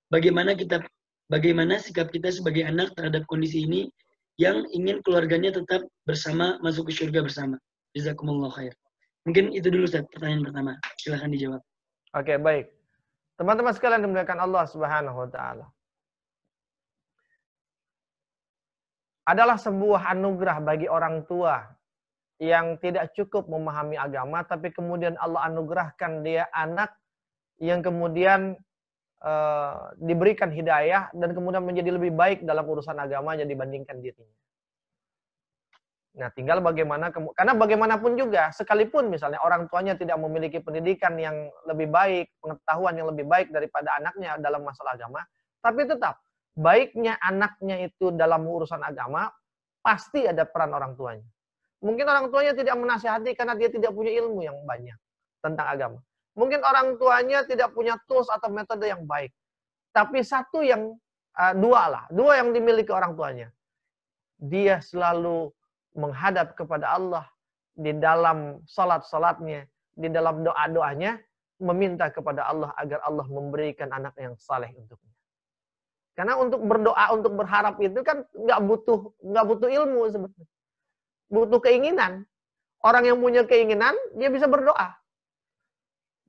[0.08, 0.80] Bagaimana kita
[1.28, 3.92] bagaimana sikap kita sebagai anak terhadap kondisi ini
[4.40, 7.60] yang ingin keluarganya tetap bersama masuk ke surga bersama.
[7.94, 8.74] Jazakumullah khair.
[9.24, 10.72] Mungkin itu dulu Ustaz, pertanyaan pertama.
[11.00, 11.62] Silahkan dijawab.
[12.18, 12.66] Oke, baik.
[13.40, 15.66] Teman-teman sekalian dimuliakan Allah Subhanahu wa taala.
[19.24, 21.64] Adalah sebuah anugerah bagi orang tua
[22.44, 26.92] yang tidak cukup memahami agama tapi kemudian Allah anugerahkan dia anak
[27.64, 28.60] yang kemudian
[29.24, 34.38] uh, diberikan hidayah dan kemudian menjadi lebih baik dalam urusan agamanya dibandingkan dirinya.
[36.14, 41.90] Nah, tinggal bagaimana karena bagaimanapun juga sekalipun misalnya orang tuanya tidak memiliki pendidikan yang lebih
[41.90, 45.26] baik, pengetahuan yang lebih baik daripada anaknya dalam masalah agama,
[45.66, 46.22] tapi tetap
[46.54, 49.30] baiknya anaknya itu dalam urusan agama
[49.82, 51.28] pasti ada peran orang tuanya.
[51.84, 54.96] Mungkin orang tuanya tidak menasihati karena dia tidak punya ilmu yang banyak
[55.44, 56.00] tentang agama.
[56.34, 59.30] Mungkin orang tuanya tidak punya tools atau metode yang baik.
[59.94, 60.96] Tapi satu yang,
[61.38, 63.48] uh, dua lah, dua yang dimiliki orang tuanya.
[64.40, 65.52] Dia selalu
[65.94, 67.28] menghadap kepada Allah
[67.78, 71.22] di dalam salat-salatnya, di dalam doa-doanya,
[71.62, 75.13] meminta kepada Allah agar Allah memberikan anak yang saleh untuknya.
[76.14, 80.50] Karena untuk berdoa, untuk berharap itu kan nggak butuh nggak butuh ilmu sebetulnya,
[81.34, 82.14] butuh keinginan.
[82.84, 84.94] Orang yang punya keinginan dia bisa berdoa.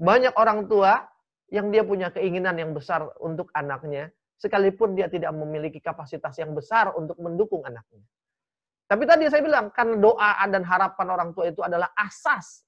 [0.00, 1.04] Banyak orang tua
[1.52, 4.08] yang dia punya keinginan yang besar untuk anaknya,
[4.40, 8.06] sekalipun dia tidak memiliki kapasitas yang besar untuk mendukung anaknya.
[8.84, 12.64] Tapi tadi saya bilang, kan doa dan harapan orang tua itu adalah asas.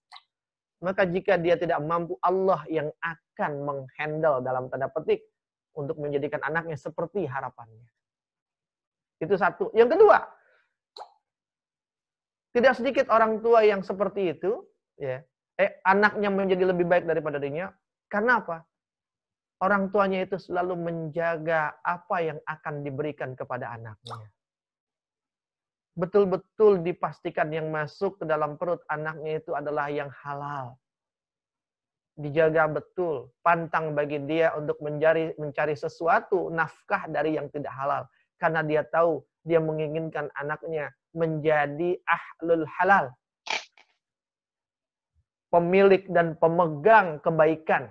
[0.81, 5.25] Maka jika dia tidak mampu, Allah yang akan menghandle dalam tanda petik
[5.77, 7.87] untuk menjadikan anaknya seperti harapannya.
[9.21, 9.71] Itu satu.
[9.77, 10.19] Yang kedua,
[12.57, 14.65] tidak sedikit orang tua yang seperti itu,
[14.97, 15.21] ya,
[15.61, 17.69] eh, anaknya menjadi lebih baik daripada dirinya.
[18.09, 18.65] Karena apa?
[19.61, 24.29] Orang tuanya itu selalu menjaga apa yang akan diberikan kepada anaknya.
[25.97, 30.77] Betul-betul dipastikan yang masuk ke dalam perut anaknya itu adalah yang halal.
[32.17, 38.09] Dijaga betul, pantang bagi dia untuk mencari mencari sesuatu nafkah dari yang tidak halal
[38.41, 43.13] karena dia tahu dia menginginkan anaknya menjadi ahlul halal
[45.57, 47.89] pemilik dan pemegang kebaikan,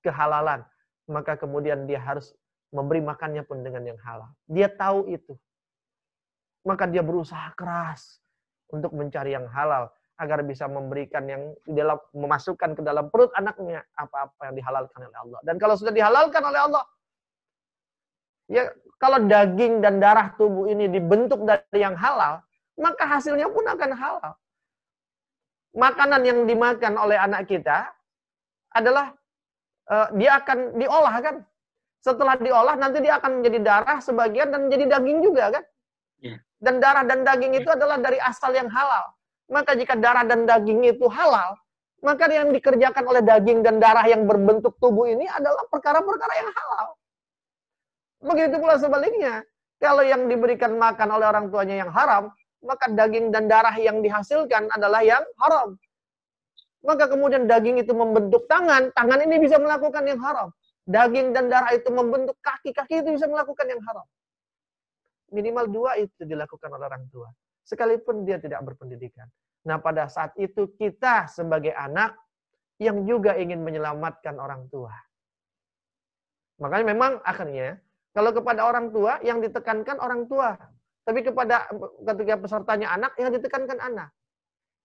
[0.00, 0.64] kehalalan,
[1.10, 2.32] maka kemudian dia harus
[2.72, 4.32] memberi makannya pun dengan yang halal.
[4.48, 5.36] Dia tahu itu.
[6.64, 8.20] Maka dia berusaha keras
[8.68, 9.88] untuk mencari yang halal
[10.18, 15.18] agar bisa memberikan yang di dalam memasukkan ke dalam perut anaknya apa-apa yang dihalalkan oleh
[15.18, 15.40] Allah.
[15.46, 16.84] Dan kalau sudah dihalalkan oleh Allah,
[18.50, 18.66] ya
[18.98, 22.42] kalau daging dan darah tubuh ini dibentuk dari yang halal,
[22.74, 24.34] maka hasilnya pun akan halal
[25.78, 27.86] makanan yang dimakan oleh anak kita
[28.72, 29.12] adalah
[29.90, 31.36] uh, dia akan diolah kan.
[31.98, 35.64] Setelah diolah nanti dia akan menjadi darah sebagian dan menjadi daging juga kan.
[36.22, 36.38] Yeah.
[36.58, 39.14] Dan darah dan daging itu adalah dari asal yang halal.
[39.48, 41.56] Maka jika darah dan daging itu halal,
[42.04, 46.86] maka yang dikerjakan oleh daging dan darah yang berbentuk tubuh ini adalah perkara-perkara yang halal.
[48.22, 49.42] Begitu pula sebaliknya.
[49.78, 52.34] Kalau yang diberikan makan oleh orang tuanya yang haram,
[52.66, 55.78] maka daging dan darah yang dihasilkan adalah yang haram.
[56.82, 60.50] Maka kemudian daging itu membentuk tangan, tangan ini bisa melakukan yang haram.
[60.86, 64.06] Daging dan darah itu membentuk kaki, kaki itu bisa melakukan yang haram.
[65.30, 67.28] Minimal dua itu dilakukan oleh orang tua.
[67.68, 69.28] Sekalipun dia tidak berpendidikan.
[69.68, 72.16] Nah pada saat itu kita sebagai anak
[72.80, 74.96] yang juga ingin menyelamatkan orang tua.
[76.64, 77.76] Makanya memang akhirnya
[78.16, 80.56] kalau kepada orang tua yang ditekankan orang tua.
[81.04, 81.68] Tapi kepada
[82.04, 84.12] ketika pesertanya anak, yang ditekankan anak.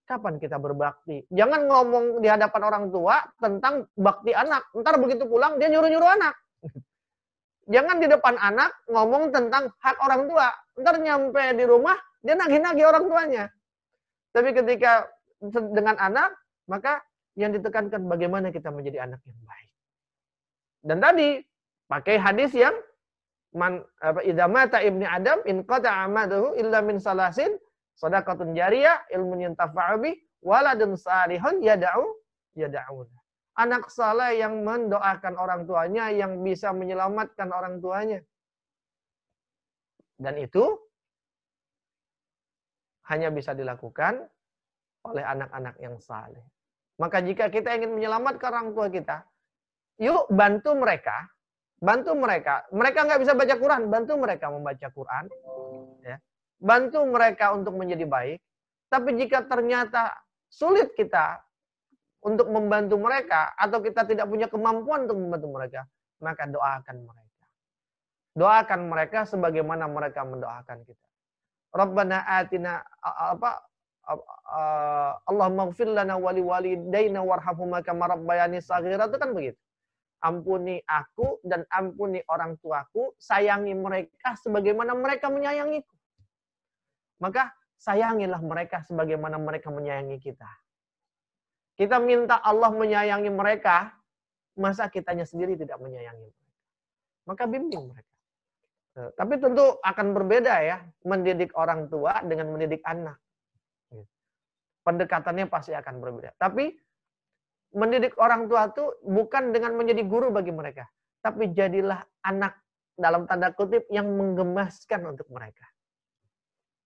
[0.08, 1.28] Kapan kita berbakti?
[1.28, 4.72] Jangan ngomong di hadapan orang tua tentang bakti anak.
[4.72, 6.36] Ntar begitu pulang, dia nyuruh-nyuruh anak.
[7.74, 10.48] Jangan di depan anak ngomong tentang hak orang tua.
[10.80, 13.46] Ntar nyampe di rumah, dia nagih-nagih orang tuanya.
[14.32, 15.12] Tapi ketika
[15.76, 16.34] dengan anak,
[16.66, 17.04] maka
[17.36, 19.72] yang ditekankan bagaimana kita menjadi anak yang baik.
[20.84, 21.30] Dan tadi,
[21.92, 22.74] pakai hadis yang
[23.54, 27.54] man apa idza mata ibni adam in qata amaduhu illa min salasin
[27.94, 32.18] sadaqatun jariyah ilmun yantafa'u bi waladun salihun yad'u
[32.58, 33.06] yad'u
[33.54, 38.20] anak saleh yang mendoakan orang tuanya yang bisa menyelamatkan orang tuanya
[40.18, 40.82] dan itu
[43.12, 44.24] hanya bisa dilakukan
[45.04, 46.44] oleh anak-anak yang saleh.
[47.02, 49.28] Maka jika kita ingin menyelamatkan orang tua kita,
[50.00, 51.28] yuk bantu mereka,
[51.82, 52.64] bantu mereka.
[52.72, 55.26] Mereka nggak bisa baca Quran, bantu mereka membaca Quran,
[56.06, 56.18] ya.
[56.62, 58.40] bantu mereka untuk menjadi baik.
[58.88, 60.14] Tapi jika ternyata
[60.48, 61.42] sulit kita
[62.24, 65.82] untuk membantu mereka atau kita tidak punya kemampuan untuk membantu mereka,
[66.24, 67.46] maka doakan mereka.
[68.34, 71.08] Doakan mereka sebagaimana mereka mendoakan kita.
[71.74, 73.66] Rabbana atina apa
[75.26, 79.60] Allah maghfir lana wali walidayna warhamhuma kama rabbayani saghira itu kan begitu.
[80.24, 85.92] Ampuni aku dan ampuni orang tuaku, sayangi mereka sebagaimana mereka menyayangiku.
[87.20, 90.48] Maka sayangilah mereka sebagaimana mereka menyayangi kita.
[91.76, 93.92] Kita minta Allah menyayangi mereka,
[94.56, 96.56] masa kitanya sendiri tidak menyayangi mereka.
[97.28, 98.13] Maka bimbing mereka.
[98.94, 103.18] Eh, tapi tentu akan berbeda ya, mendidik orang tua dengan mendidik anak
[104.84, 106.36] pendekatannya pasti akan berbeda.
[106.36, 106.70] Tapi
[107.74, 110.86] mendidik orang tua itu bukan dengan menjadi guru bagi mereka,
[111.24, 112.60] tapi jadilah anak
[112.94, 115.66] dalam tanda kutip yang menggemaskan untuk mereka.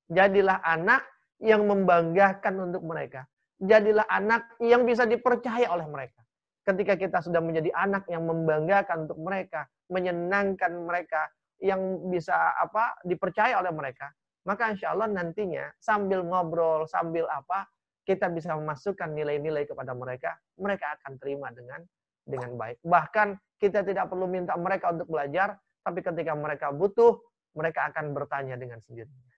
[0.07, 1.03] Jadilah anak
[1.43, 3.27] yang membanggakan untuk mereka.
[3.59, 6.23] Jadilah anak yang bisa dipercaya oleh mereka.
[6.63, 11.27] Ketika kita sudah menjadi anak yang membanggakan untuk mereka, menyenangkan mereka,
[11.61, 14.09] yang bisa apa dipercaya oleh mereka,
[14.47, 17.67] maka insya Allah nantinya sambil ngobrol, sambil apa,
[18.07, 21.83] kita bisa memasukkan nilai-nilai kepada mereka, mereka akan terima dengan
[22.23, 22.79] dengan baik.
[22.79, 27.19] Bahkan kita tidak perlu minta mereka untuk belajar, tapi ketika mereka butuh,
[27.57, 29.35] mereka akan bertanya dengan sendirinya.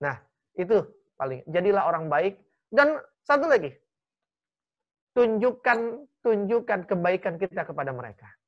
[0.00, 0.16] Nah,
[0.56, 0.80] itu
[1.20, 1.44] paling.
[1.44, 2.40] Jadilah orang baik
[2.72, 3.76] dan satu lagi.
[5.12, 8.39] Tunjukkan tunjukkan kebaikan kita kepada mereka.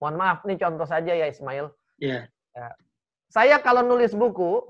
[0.00, 1.68] Mohon maaf, ini contoh saja ya Ismail.
[2.00, 2.32] Yeah.
[3.28, 4.64] Saya kalau nulis buku,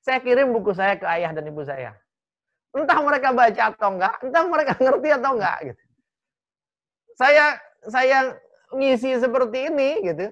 [0.00, 1.92] saya kirim buku saya ke ayah dan ibu saya.
[2.70, 5.82] Entah mereka baca atau enggak, entah mereka ngerti atau enggak gitu.
[7.18, 7.44] Saya
[7.90, 8.18] saya
[8.72, 10.26] ngisi seperti ini gitu.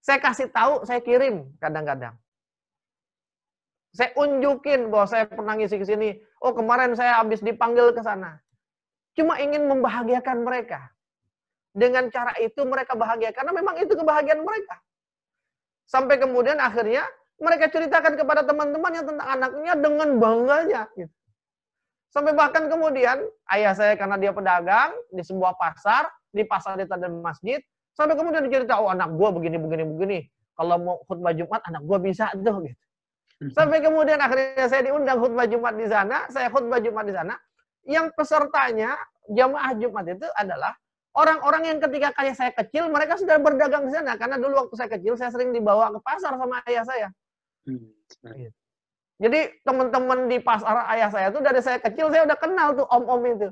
[0.00, 2.16] Saya kasih tahu, saya kirim kadang-kadang.
[3.92, 6.08] Saya unjukin bahwa saya pernah ngisi ke sini.
[6.38, 8.38] Oh, kemarin saya habis dipanggil ke sana.
[9.18, 10.94] Cuma ingin membahagiakan mereka.
[11.72, 14.80] Dengan cara itu mereka bahagia karena memang itu kebahagiaan mereka.
[15.88, 17.06] Sampai kemudian akhirnya
[17.38, 20.82] mereka ceritakan kepada teman-temannya tentang anaknya dengan bangganya.
[20.98, 21.12] Gitu.
[22.08, 23.20] Sampai bahkan kemudian
[23.52, 27.60] ayah saya karena dia pedagang di sebuah pasar, di pasar di dan masjid,
[27.92, 30.18] sampai kemudian dicerita, oh anak gua begini, begini, begini.
[30.56, 32.64] Kalau mau khutbah Jumat, anak gua bisa tuh.
[32.64, 32.82] Gitu.
[33.38, 33.50] Hmm.
[33.54, 37.34] Sampai kemudian akhirnya saya diundang khutbah Jumat di sana, saya khutbah Jumat di sana.
[37.86, 38.98] Yang pesertanya,
[39.30, 40.74] jamaah Jumat itu adalah
[41.18, 44.14] orang-orang yang ketika kayak saya kecil, mereka sudah berdagang di sana.
[44.14, 47.08] Karena dulu waktu saya kecil, saya sering dibawa ke pasar sama ayah saya.
[47.66, 47.90] Hmm,
[48.38, 48.50] iya.
[49.18, 53.22] Jadi teman-teman di pasar ayah saya tuh dari saya kecil saya udah kenal tuh om-om
[53.26, 53.50] itu.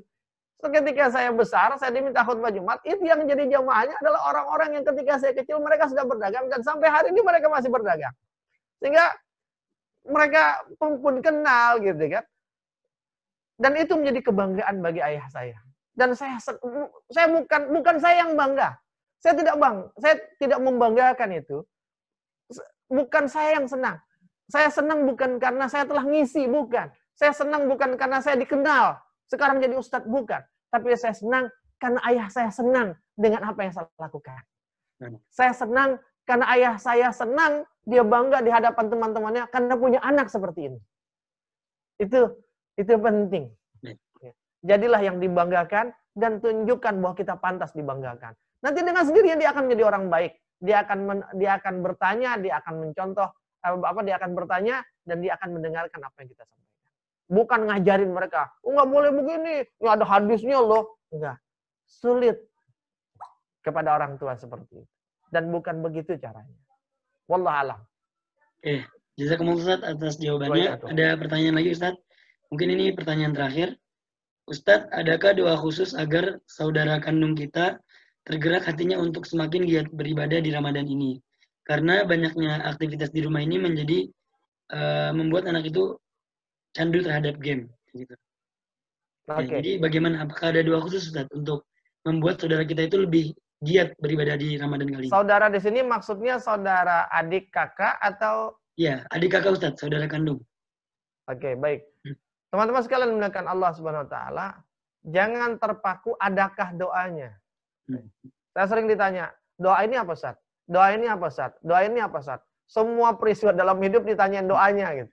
[0.63, 5.21] Ketika saya besar, saya diminta khutbah Jumat, itu yang jadi jamaahnya adalah orang-orang yang ketika
[5.21, 8.15] saya kecil mereka sudah berdagang dan sampai hari ini mereka masih berdagang.
[8.81, 9.05] Sehingga
[10.07, 12.25] mereka pun, pun kenal gitu kan.
[13.61, 15.59] Dan itu menjadi kebanggaan bagi ayah saya.
[15.97, 16.37] Dan saya
[17.09, 18.77] saya bukan bukan saya yang bangga.
[19.17, 21.65] Saya tidak bang, saya tidak membanggakan itu.
[22.87, 23.97] Bukan saya yang senang.
[24.47, 26.93] Saya senang bukan karena saya telah ngisi, bukan.
[27.17, 30.45] Saya senang bukan karena saya dikenal, sekarang jadi ustadz, bukan.
[30.69, 31.49] Tapi saya senang
[31.81, 34.45] karena ayah saya senang dengan apa yang saya lakukan.
[35.01, 35.17] Hmm.
[35.33, 35.97] Saya senang
[36.29, 40.79] karena ayah saya senang, dia bangga di hadapan teman-temannya karena punya anak seperti ini.
[41.97, 42.37] Itu
[42.77, 43.56] itu penting.
[44.65, 48.33] Jadilah yang dibanggakan dan tunjukkan bahwa kita pantas dibanggakan.
[48.65, 50.33] Nanti dengan sendirinya dia akan menjadi orang baik.
[50.57, 53.29] Dia akan men, dia akan bertanya, dia akan mencontoh,
[53.61, 56.85] apa dia akan bertanya dan dia akan mendengarkan apa yang kita sampaikan.
[57.27, 60.97] Bukan ngajarin mereka, oh nggak boleh begini, nggak ada hadisnya loh.
[61.13, 61.37] Enggak.
[61.85, 62.41] Sulit
[63.61, 64.95] kepada orang tua seperti itu.
[65.29, 66.57] Dan bukan begitu caranya.
[67.27, 67.81] Wallah alam.
[68.63, 68.87] Oke,
[69.19, 70.81] jazakumullah Ustaz atas jawabannya.
[70.81, 71.95] Ada pertanyaan lagi Ustaz?
[72.49, 73.75] Mungkin ini pertanyaan terakhir.
[74.47, 77.83] Ustadz, adakah doa khusus agar saudara kandung kita
[78.23, 81.19] tergerak hatinya untuk semakin giat beribadah di Ramadan ini?
[81.67, 84.07] karena banyaknya aktivitas di rumah ini menjadi
[84.71, 85.99] uh, membuat anak itu
[86.73, 88.15] candu terhadap game gitu.
[89.27, 89.43] Okay.
[89.43, 91.67] Ya, jadi bagaimana apakah ada dua khusus Ustaz untuk
[92.07, 93.35] membuat saudara kita itu lebih
[93.67, 95.13] giat beribadah di Ramadan kali ini?
[95.13, 100.39] Saudara di sini maksudnya saudara adik kakak atau Iya, adik kakak Ustaz, saudara kandung.
[101.27, 101.81] Oke, okay, baik.
[102.57, 104.47] Teman-teman sekalian menggunakan Allah Subhanahu wa taala,
[105.05, 107.37] jangan terpaku adakah doanya.
[107.85, 108.09] Hmm.
[108.57, 109.29] Saya sering ditanya,
[109.61, 110.41] doa ini apa Ustaz?
[110.65, 111.53] Doa ini apa, Ustaz?
[111.61, 112.41] Doa ini apa, Ustaz?
[112.67, 115.13] semua peristiwa dalam hidup ditanyain doanya gitu.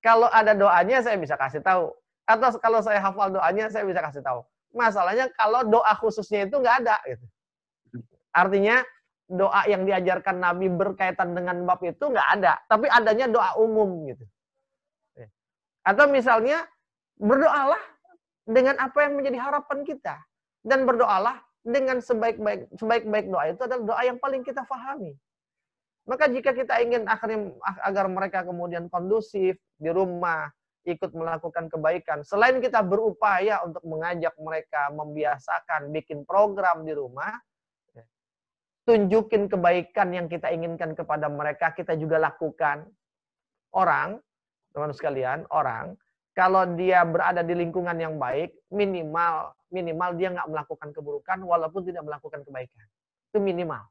[0.00, 1.92] Kalau ada doanya saya bisa kasih tahu.
[2.24, 4.40] Atau kalau saya hafal doanya saya bisa kasih tahu.
[4.72, 7.26] Masalahnya kalau doa khususnya itu nggak ada gitu.
[8.32, 8.80] Artinya
[9.28, 14.24] doa yang diajarkan Nabi berkaitan dengan bab itu nggak ada, tapi adanya doa umum gitu.
[15.86, 16.64] Atau misalnya
[17.16, 17.80] berdoalah
[18.44, 20.16] dengan apa yang menjadi harapan kita
[20.64, 25.12] dan berdoalah dengan sebaik-baik sebaik-baik doa itu adalah doa yang paling kita fahami.
[26.08, 27.52] Maka jika kita ingin akhirnya
[27.84, 30.48] agar mereka kemudian kondusif di rumah,
[30.88, 37.36] ikut melakukan kebaikan, selain kita berupaya untuk mengajak mereka membiasakan bikin program di rumah,
[38.88, 42.88] tunjukin kebaikan yang kita inginkan kepada mereka, kita juga lakukan.
[43.70, 44.18] Orang,
[44.70, 45.98] teman sekalian, orang
[46.34, 52.02] kalau dia berada di lingkungan yang baik, minimal minimal dia nggak melakukan keburukan walaupun tidak
[52.02, 52.86] melakukan kebaikan.
[53.30, 53.86] Itu minimal.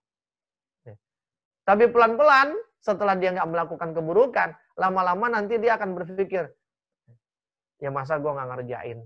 [1.64, 6.50] Tapi pelan-pelan setelah dia nggak melakukan keburukan, lama-lama nanti dia akan berpikir,
[7.78, 9.00] ya masa gue nggak ngerjain.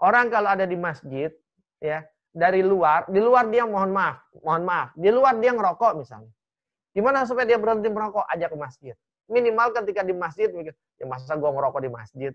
[0.00, 1.28] Orang kalau ada di masjid,
[1.76, 6.32] ya dari luar, di luar dia mohon maaf, mohon maaf, di luar dia ngerokok misalnya.
[6.96, 8.24] Gimana supaya dia berhenti merokok?
[8.24, 8.96] Ajak ke masjid.
[9.26, 12.32] Minimal ketika di masjid, ya masa gue ngerokok di masjid.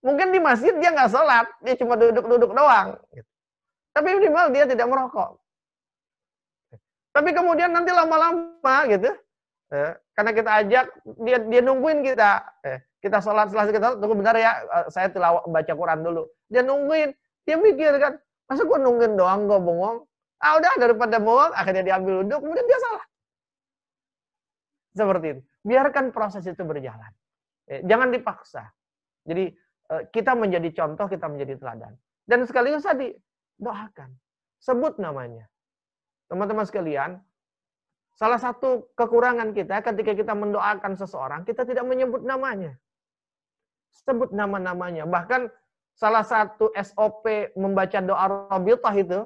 [0.00, 2.96] Mungkin di masjid dia nggak sholat, dia cuma duduk-duduk doang.
[3.12, 3.28] Gitu.
[3.92, 5.42] Tapi minimal dia tidak merokok.
[7.10, 9.10] Tapi kemudian nanti lama-lama gitu,
[9.74, 10.86] eh, karena kita ajak,
[11.18, 12.46] dia dia nungguin kita.
[12.62, 16.30] Eh, kita sholat selesai kita tunggu bentar ya, eh, saya tilawah baca Quran dulu.
[16.46, 17.10] Dia nungguin,
[17.42, 19.98] dia mikir kan, masa gua nungguin doang gua bengong?
[20.38, 23.04] Ah udah daripada bengong, akhirnya diambil duduk, kemudian dia salah.
[24.98, 25.40] Seperti itu.
[25.62, 27.14] Biarkan proses itu berjalan.
[27.70, 28.66] Eh, jangan dipaksa.
[29.22, 29.54] Jadi
[29.94, 31.94] eh, kita menjadi contoh, kita menjadi teladan.
[32.26, 33.14] Dan sekaligus tadi,
[33.62, 34.10] doakan.
[34.58, 35.46] Sebut namanya.
[36.26, 37.22] Teman-teman sekalian,
[38.18, 42.74] salah satu kekurangan kita ketika kita mendoakan seseorang, kita tidak menyebut namanya.
[44.04, 45.06] Sebut nama-namanya.
[45.06, 45.46] Bahkan
[45.94, 49.20] salah satu SOP membaca doa Rabitah itu,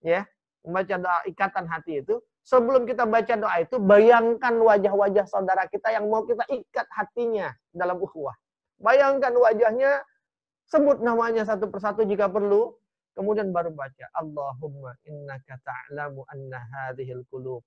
[0.00, 0.24] ya,
[0.64, 2.18] membaca doa ikatan hati itu,
[2.48, 8.00] sebelum kita baca doa itu, bayangkan wajah-wajah saudara kita yang mau kita ikat hatinya dalam
[8.00, 8.32] ukhuwah.
[8.80, 10.00] Bayangkan wajahnya,
[10.72, 12.72] sebut namanya satu persatu jika perlu,
[13.18, 17.66] Kemudian baru baca Allahumma innaka ta'lamu anna hadhil qulub.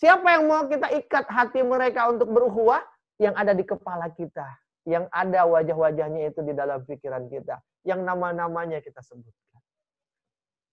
[0.00, 2.80] Siapa yang mau kita ikat hati mereka untuk berukhuwah?
[3.20, 4.48] Yang ada di kepala kita.
[4.88, 7.60] Yang ada wajah-wajahnya itu di dalam pikiran kita.
[7.84, 9.51] Yang nama-namanya kita sebutkan.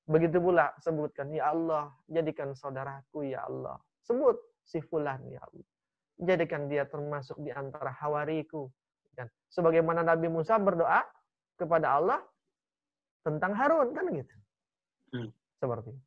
[0.10, 3.78] Begitu pula sebutkan, Ya Allah, jadikan saudaraku, Ya Allah.
[4.02, 5.68] Sebut si fulan, Ya Allah.
[6.18, 8.66] Jadikan dia termasuk di antara hawariku.
[9.14, 11.06] Dan sebagaimana Nabi Musa berdoa
[11.62, 12.20] kepada Allah,
[13.22, 14.36] tentang Harun kan gitu.
[15.14, 15.30] Hmm.
[15.62, 16.04] Seperti itu.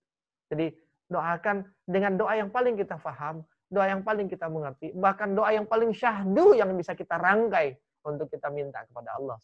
[0.50, 0.66] Jadi
[1.06, 5.64] doakan dengan doa yang paling kita faham, doa yang paling kita mengerti, bahkan doa yang
[5.68, 9.38] paling syahdu yang bisa kita rangkai untuk kita minta kepada Allah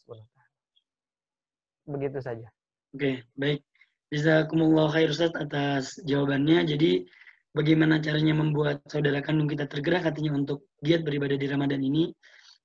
[1.87, 2.45] Begitu saja.
[2.93, 3.68] Oke, baik.
[4.09, 6.65] Jazakumullah khair Ustaz atas jawabannya.
[6.65, 7.05] Jadi
[7.53, 12.09] bagaimana caranya membuat saudara kandung kita tergerak hatinya untuk giat beribadah di Ramadan ini?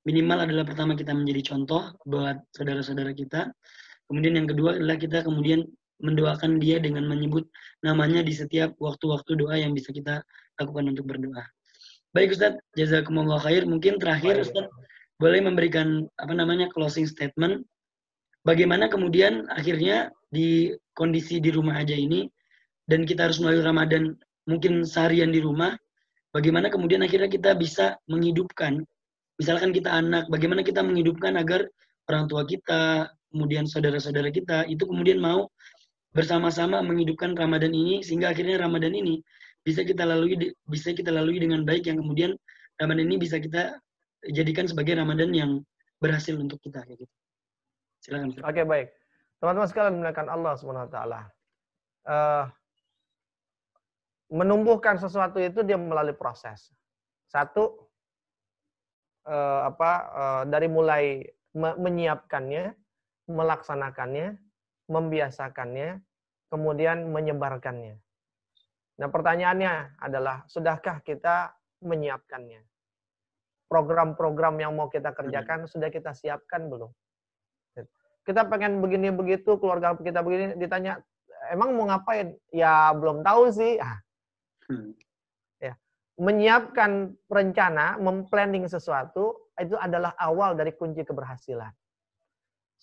[0.09, 3.53] Minimal adalah pertama kita menjadi contoh buat saudara-saudara kita.
[4.09, 5.69] Kemudian yang kedua adalah kita kemudian
[6.01, 7.45] mendoakan dia dengan menyebut
[7.85, 10.25] namanya di setiap waktu-waktu doa yang bisa kita
[10.57, 11.45] lakukan untuk berdoa.
[12.17, 13.69] Baik Ustaz, jazakumullah khair.
[13.69, 14.65] Mungkin terakhir Ustaz
[15.21, 17.69] boleh memberikan apa namanya closing statement
[18.45, 22.29] bagaimana kemudian akhirnya di kondisi di rumah aja ini
[22.87, 24.15] dan kita harus melalui Ramadan
[24.45, 25.73] mungkin seharian di rumah
[26.31, 28.85] bagaimana kemudian akhirnya kita bisa menghidupkan
[29.41, 31.67] misalkan kita anak bagaimana kita menghidupkan agar
[32.07, 35.49] orang tua kita kemudian saudara-saudara kita itu kemudian mau
[36.15, 39.19] bersama-sama menghidupkan Ramadan ini sehingga akhirnya Ramadan ini
[39.65, 42.37] bisa kita lalui bisa kita lalui dengan baik yang kemudian
[42.79, 43.81] Ramadan ini bisa kita
[44.31, 45.51] jadikan sebagai Ramadan yang
[45.99, 47.09] berhasil untuk kita gitu.
[48.05, 48.37] Silakan.
[48.37, 48.89] Oke, okay, baik.
[49.41, 51.21] Teman-teman sekalian menggunakan Allah Subhanahu wa taala.
[52.05, 52.45] Uh,
[54.29, 56.69] menumbuhkan sesuatu itu dia melalui proses.
[57.33, 57.89] Satu
[59.25, 61.25] uh, apa uh, dari mulai
[61.57, 62.77] menyiapkannya,
[63.31, 64.37] melaksanakannya,
[64.91, 66.03] membiasakannya,
[66.53, 67.97] kemudian menyebarkannya.
[68.95, 72.63] Nah, pertanyaannya adalah, sudahkah kita menyiapkannya?
[73.71, 75.71] Program-program yang mau kita kerjakan, hmm.
[75.71, 76.91] sudah kita siapkan belum?
[78.25, 80.97] Kita pengen begini begitu, keluarga kita begini, ditanya,
[81.53, 82.33] emang mau ngapain?
[82.49, 83.77] Ya, belum tahu sih.
[83.77, 84.01] Ah.
[84.69, 84.97] Hmm.
[85.61, 85.77] Ya.
[86.17, 91.71] Menyiapkan rencana, memplanning sesuatu, itu adalah awal dari kunci keberhasilan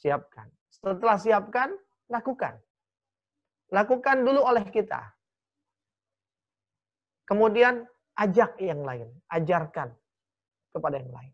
[0.01, 0.49] siapkan.
[0.71, 1.69] Setelah siapkan,
[2.09, 2.57] lakukan.
[3.69, 5.13] Lakukan dulu oleh kita.
[7.29, 7.85] Kemudian
[8.17, 9.93] ajak yang lain, ajarkan
[10.73, 11.33] kepada yang lain.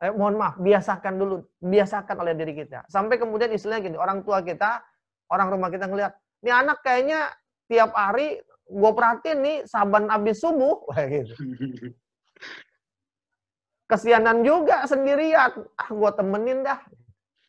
[0.00, 2.88] Eh, mohon maaf, biasakan dulu, biasakan oleh diri kita.
[2.88, 4.80] Sampai kemudian istilahnya gini, orang tua kita,
[5.28, 7.28] orang rumah kita ngelihat, ini anak kayaknya
[7.68, 11.34] tiap hari gue perhatiin nih saban habis subuh, kayak gitu.
[13.92, 16.80] Kesianan juga sendirian, ah gue temenin dah.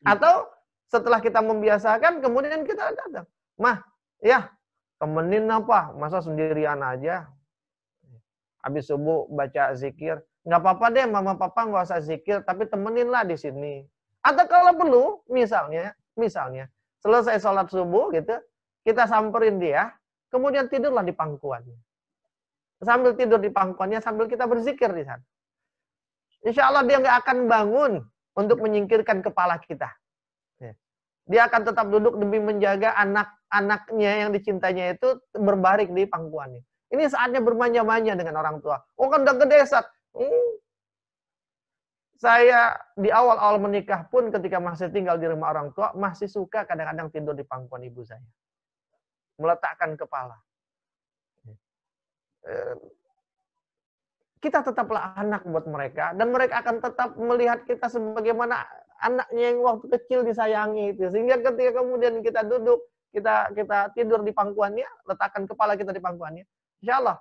[0.03, 0.51] Atau
[0.91, 3.79] setelah kita membiasakan, kemudian kita datang, mah,
[4.19, 4.51] ya
[4.99, 5.95] temenin apa?
[5.95, 7.31] Masa sendirian aja?
[8.59, 13.21] Habis subuh baca zikir, nggak apa-apa deh mama papa nggak usah zikir, tapi temenin lah
[13.21, 13.85] di sini.
[14.21, 16.69] Atau kalau perlu, misalnya, misalnya
[17.01, 18.37] selesai sholat subuh gitu,
[18.85, 19.93] kita samperin dia,
[20.29, 21.77] kemudian tidurlah di pangkuannya.
[22.81, 25.21] Sambil tidur di pangkuannya, sambil kita berzikir di sana.
[26.41, 27.91] Insya Allah dia nggak akan bangun
[28.33, 29.89] untuk menyingkirkan kepala kita.
[30.57, 30.73] Ya.
[31.29, 36.65] Dia akan tetap duduk demi menjaga anak-anaknya yang dicintainya itu berbaring di pangkuannya.
[36.91, 38.81] Ini saatnya bermanja-manja dengan orang tua.
[38.97, 39.63] Oh kan udah gede,
[40.15, 40.51] Hmm.
[42.21, 47.09] Saya di awal-awal menikah pun ketika masih tinggal di rumah orang tua, masih suka kadang-kadang
[47.09, 48.21] tidur di pangkuan ibu saya.
[49.41, 50.37] Meletakkan kepala.
[52.45, 52.75] Eh,
[54.41, 58.65] kita tetaplah anak buat mereka, dan mereka akan tetap melihat kita sebagaimana
[59.01, 61.09] anaknya yang waktu kecil disayangi itu.
[61.09, 66.45] Sehingga ketika kemudian kita duduk, kita kita tidur di pangkuannya, letakkan kepala kita di pangkuannya,
[66.85, 67.17] insya Allah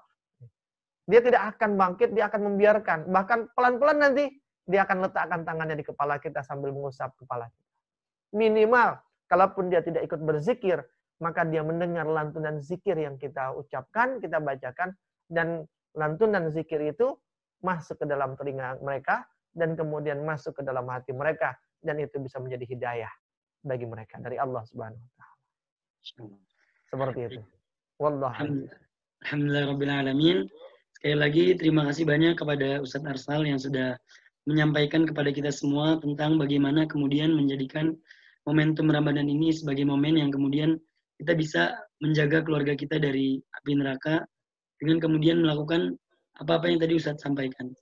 [1.11, 2.99] dia tidak akan bangkit, dia akan membiarkan.
[3.11, 4.31] Bahkan pelan-pelan nanti
[4.63, 7.71] dia akan letakkan tangannya di kepala kita sambil mengusap kepala kita.
[8.39, 10.79] Minimal, kalaupun dia tidak ikut berzikir,
[11.19, 14.95] maka dia mendengar lantunan zikir yang kita ucapkan, kita bacakan,
[15.27, 15.67] dan
[15.99, 17.19] lantunan zikir itu
[17.61, 22.39] masuk ke dalam telinga mereka, dan kemudian masuk ke dalam hati mereka, dan itu bisa
[22.39, 23.13] menjadi hidayah
[23.67, 25.37] bagi mereka dari Allah Subhanahu wa taala.
[26.87, 27.43] Seperti itu.
[27.99, 28.33] Wallah.
[29.27, 30.49] Alhamdulillah alamin.
[31.01, 33.97] Sekali lagi terima kasih banyak kepada Ustadz Arsal yang sudah
[34.45, 37.97] menyampaikan kepada kita semua tentang bagaimana kemudian menjadikan
[38.45, 40.77] momentum Ramadan ini sebagai momen yang kemudian
[41.17, 41.63] kita bisa
[42.05, 44.29] menjaga keluarga kita dari api neraka
[44.77, 45.97] dengan kemudian melakukan
[46.37, 47.73] apa-apa yang tadi Ustadz sampaikan.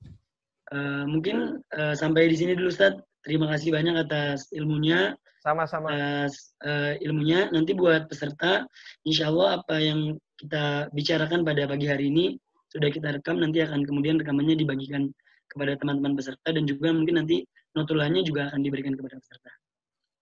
[0.70, 3.03] Uh, mungkin uh, sampai di sini dulu Ustadz.
[3.27, 5.19] Terima kasih banyak atas ilmunya.
[5.43, 5.90] Sama-sama.
[5.90, 7.51] Atas uh, ilmunya.
[7.51, 8.62] Nanti buat peserta,
[9.03, 12.39] insya Allah apa yang kita bicarakan pada pagi hari ini
[12.69, 15.09] sudah kita rekam nanti akan kemudian rekamannya dibagikan
[15.49, 19.51] kepada teman-teman peserta dan juga mungkin nanti notulannya juga akan diberikan kepada peserta.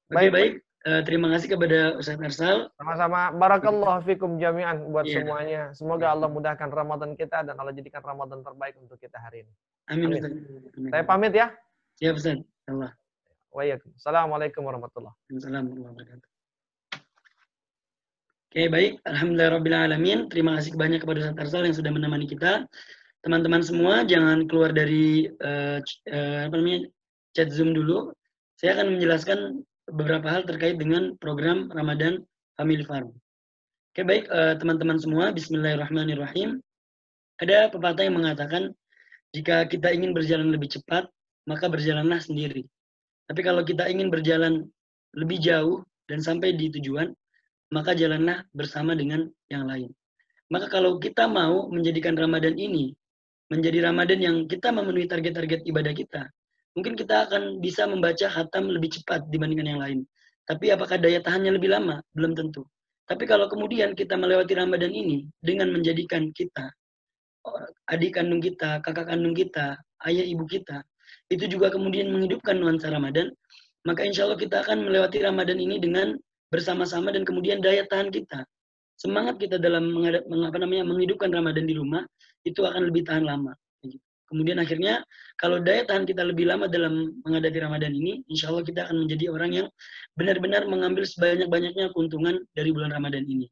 [0.06, 0.31] Oke, baik.
[0.32, 0.52] baik.
[0.86, 2.70] Uh, terima kasih kepada Ustaz Arsal.
[2.78, 3.35] Sama-sama.
[3.35, 5.18] Barakallahu fikum jami'an buat yeah.
[5.18, 5.62] semuanya.
[5.74, 9.52] Semoga Allah mudahkan Ramadan kita dan Allah jadikan Ramadan terbaik untuk kita hari ini.
[9.90, 10.14] Amin.
[10.14, 10.23] Amin.
[10.78, 10.90] Amin.
[10.94, 11.51] Saya pamit ya.
[11.98, 12.39] Siap, Ustaz.
[12.70, 12.94] Allah.
[13.98, 16.36] Assalamualaikum warahmatullahi wabarakatuh.
[18.47, 19.02] Oke, baik.
[19.02, 19.59] Alhamdulillah
[20.31, 22.70] Terima kasih banyak kepada Ustaz Arsal yang sudah menemani kita.
[23.27, 26.86] Teman-teman semua, jangan keluar dari uh, uh, apa namanya
[27.35, 28.14] chat Zoom dulu.
[28.55, 32.23] Saya akan menjelaskan beberapa hal terkait dengan program Ramadan
[32.55, 33.10] Family Farm.
[33.90, 35.35] Oke, baik uh, teman-teman semua.
[35.35, 36.62] Bismillahirrahmanirrahim.
[37.43, 38.70] Ada pepatah yang mengatakan,
[39.35, 41.10] jika kita ingin berjalan lebih cepat,
[41.51, 42.62] maka berjalanlah sendiri.
[43.27, 44.70] Tapi kalau kita ingin berjalan
[45.18, 47.10] lebih jauh dan sampai di tujuan,
[47.70, 49.90] maka jalanlah bersama dengan yang lain.
[50.47, 52.94] Maka kalau kita mau menjadikan Ramadan ini
[53.51, 56.22] menjadi Ramadan yang kita memenuhi target-target ibadah kita,
[56.78, 59.98] mungkin kita akan bisa membaca khatam lebih cepat dibandingkan yang lain.
[60.47, 61.98] Tapi apakah daya tahannya lebih lama?
[62.14, 62.62] Belum tentu.
[63.06, 66.70] Tapi kalau kemudian kita melewati Ramadan ini dengan menjadikan kita,
[67.90, 70.82] adik kandung kita, kakak kandung kita, ayah ibu kita,
[71.30, 73.30] itu juga kemudian menghidupkan nuansa Ramadan,
[73.86, 76.18] maka insya Allah kita akan melewati Ramadan ini dengan
[76.52, 78.47] bersama-sama dan kemudian daya tahan kita
[78.97, 82.02] semangat kita dalam menghadap, apa namanya menghidupkan Ramadan di rumah
[82.48, 83.52] itu akan lebih tahan lama.
[84.27, 85.06] Kemudian akhirnya
[85.39, 89.31] kalau daya tahan kita lebih lama dalam menghadapi Ramadan ini, insya Allah kita akan menjadi
[89.31, 89.66] orang yang
[90.18, 93.47] benar-benar mengambil sebanyak-banyaknya keuntungan dari bulan Ramadan ini.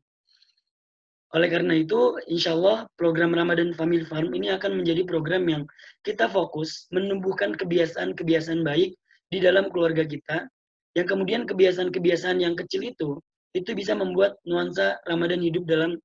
[1.35, 5.63] Oleh karena itu, insya Allah program Ramadan Family Farm ini akan menjadi program yang
[6.03, 8.99] kita fokus menumbuhkan kebiasaan-kebiasaan baik
[9.31, 10.47] di dalam keluarga kita,
[10.95, 13.19] yang kemudian kebiasaan-kebiasaan yang kecil itu,
[13.55, 15.99] itu bisa membuat nuansa Ramadan hidup dalam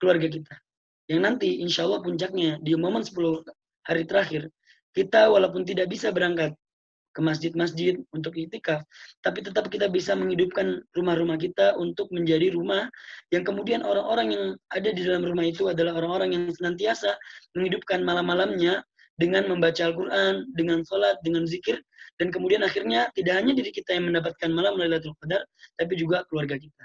[0.00, 0.54] keluarga kita.
[1.08, 3.44] Yang nanti insya Allah puncaknya di momen 10
[3.84, 4.48] hari terakhir,
[4.96, 6.56] kita walaupun tidak bisa berangkat
[7.10, 8.86] ke masjid-masjid untuk itikaf,
[9.18, 12.86] tapi tetap kita bisa menghidupkan rumah-rumah kita untuk menjadi rumah
[13.34, 17.18] yang kemudian orang-orang yang ada di dalam rumah itu adalah orang-orang yang senantiasa
[17.58, 18.86] menghidupkan malam-malamnya
[19.18, 21.82] dengan membaca Al-Quran, dengan sholat, dengan zikir,
[22.20, 25.40] dan kemudian akhirnya tidak hanya diri kita yang mendapatkan malam Lailatul Qadar,
[25.80, 26.84] tapi juga keluarga kita.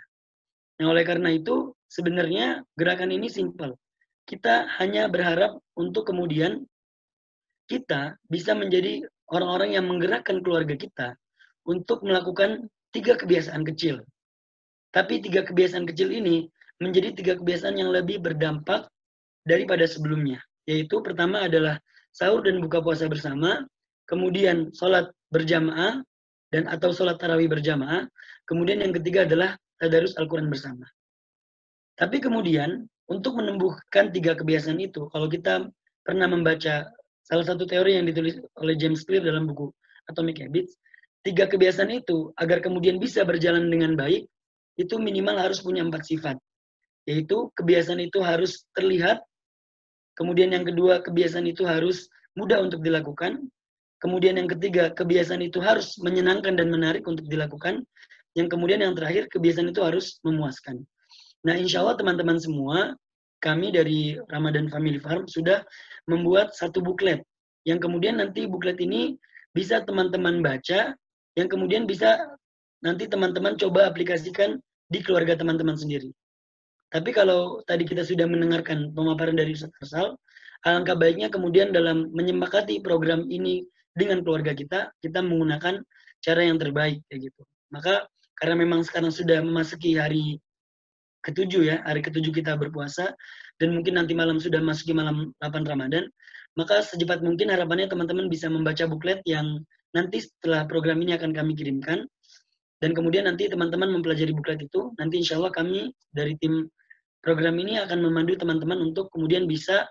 [0.79, 3.75] Nah, oleh karena itu sebenarnya gerakan ini simpel.
[4.25, 6.65] kita hanya berharap untuk kemudian
[7.69, 11.13] kita bisa menjadi orang-orang yang menggerakkan keluarga kita
[11.69, 14.01] untuk melakukan tiga kebiasaan kecil.
[14.89, 16.49] Tapi tiga kebiasaan kecil ini
[16.81, 18.89] menjadi tiga kebiasaan yang lebih berdampak
[19.45, 20.41] daripada sebelumnya.
[20.65, 21.77] Yaitu pertama adalah
[22.09, 23.61] sahur dan buka puasa bersama,
[24.09, 26.01] kemudian sholat berjamaah,
[26.53, 28.07] dan atau sholat tarawih berjamaah,
[28.47, 30.87] kemudian yang ketiga adalah tadarus Al-Quran bersama.
[31.95, 35.67] Tapi kemudian, untuk menumbuhkan tiga kebiasaan itu, kalau kita
[36.03, 36.91] pernah membaca
[37.25, 39.71] salah satu teori yang ditulis oleh James Clear dalam buku
[40.05, 40.77] Atomic Habits,
[41.25, 44.29] tiga kebiasaan itu agar kemudian bisa berjalan dengan baik,
[44.77, 46.37] itu minimal harus punya empat sifat.
[47.07, 49.23] Yaitu kebiasaan itu harus terlihat,
[50.13, 53.49] kemudian yang kedua kebiasaan itu harus mudah untuk dilakukan,
[54.05, 57.81] kemudian yang ketiga kebiasaan itu harus menyenangkan dan menarik untuk dilakukan,
[58.37, 60.85] yang kemudian yang terakhir kebiasaan itu harus memuaskan.
[61.41, 62.93] Nah, insya Allah teman-teman semua,
[63.41, 65.65] kami dari Ramadan Family Farm sudah
[66.05, 67.25] membuat satu buklet
[67.65, 69.17] yang kemudian nanti buklet ini
[69.57, 70.93] bisa teman-teman baca,
[71.33, 72.21] yang kemudian bisa
[72.85, 74.61] nanti teman-teman coba aplikasikan
[74.93, 76.13] di keluarga teman-teman sendiri.
[76.93, 80.13] Tapi kalau tadi kita sudah mendengarkan pemaparan dari Ustaz Arsal,
[80.61, 83.65] alangkah baiknya kemudian dalam menyempakati program ini
[83.95, 85.79] dengan keluarga kita, kita menggunakan
[86.19, 87.41] cara yang terbaik kayak gitu.
[87.71, 88.05] Maka
[88.35, 90.37] karena memang sekarang sudah memasuki hari
[91.23, 93.15] ketujuh ya, hari ketujuh kita berpuasa,
[93.57, 96.05] dan mungkin nanti malam sudah masuki malam 8 Ramadan,
[96.53, 99.63] maka secepat mungkin harapannya teman-teman bisa membaca buklet yang
[99.95, 102.05] nanti setelah program ini akan kami kirimkan,
[102.83, 106.67] dan kemudian nanti teman-teman mempelajari buklet itu, nanti insya Allah kami dari tim
[107.25, 109.89] program ini akan memandu teman-teman untuk kemudian bisa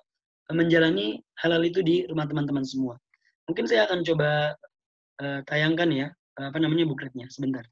[0.52, 2.94] menjalani hal-hal itu di rumah teman-teman semua.
[3.44, 4.56] Mungkin saya akan coba
[5.20, 6.08] uh, tayangkan ya,
[6.40, 7.64] apa namanya bukletnya sebentar.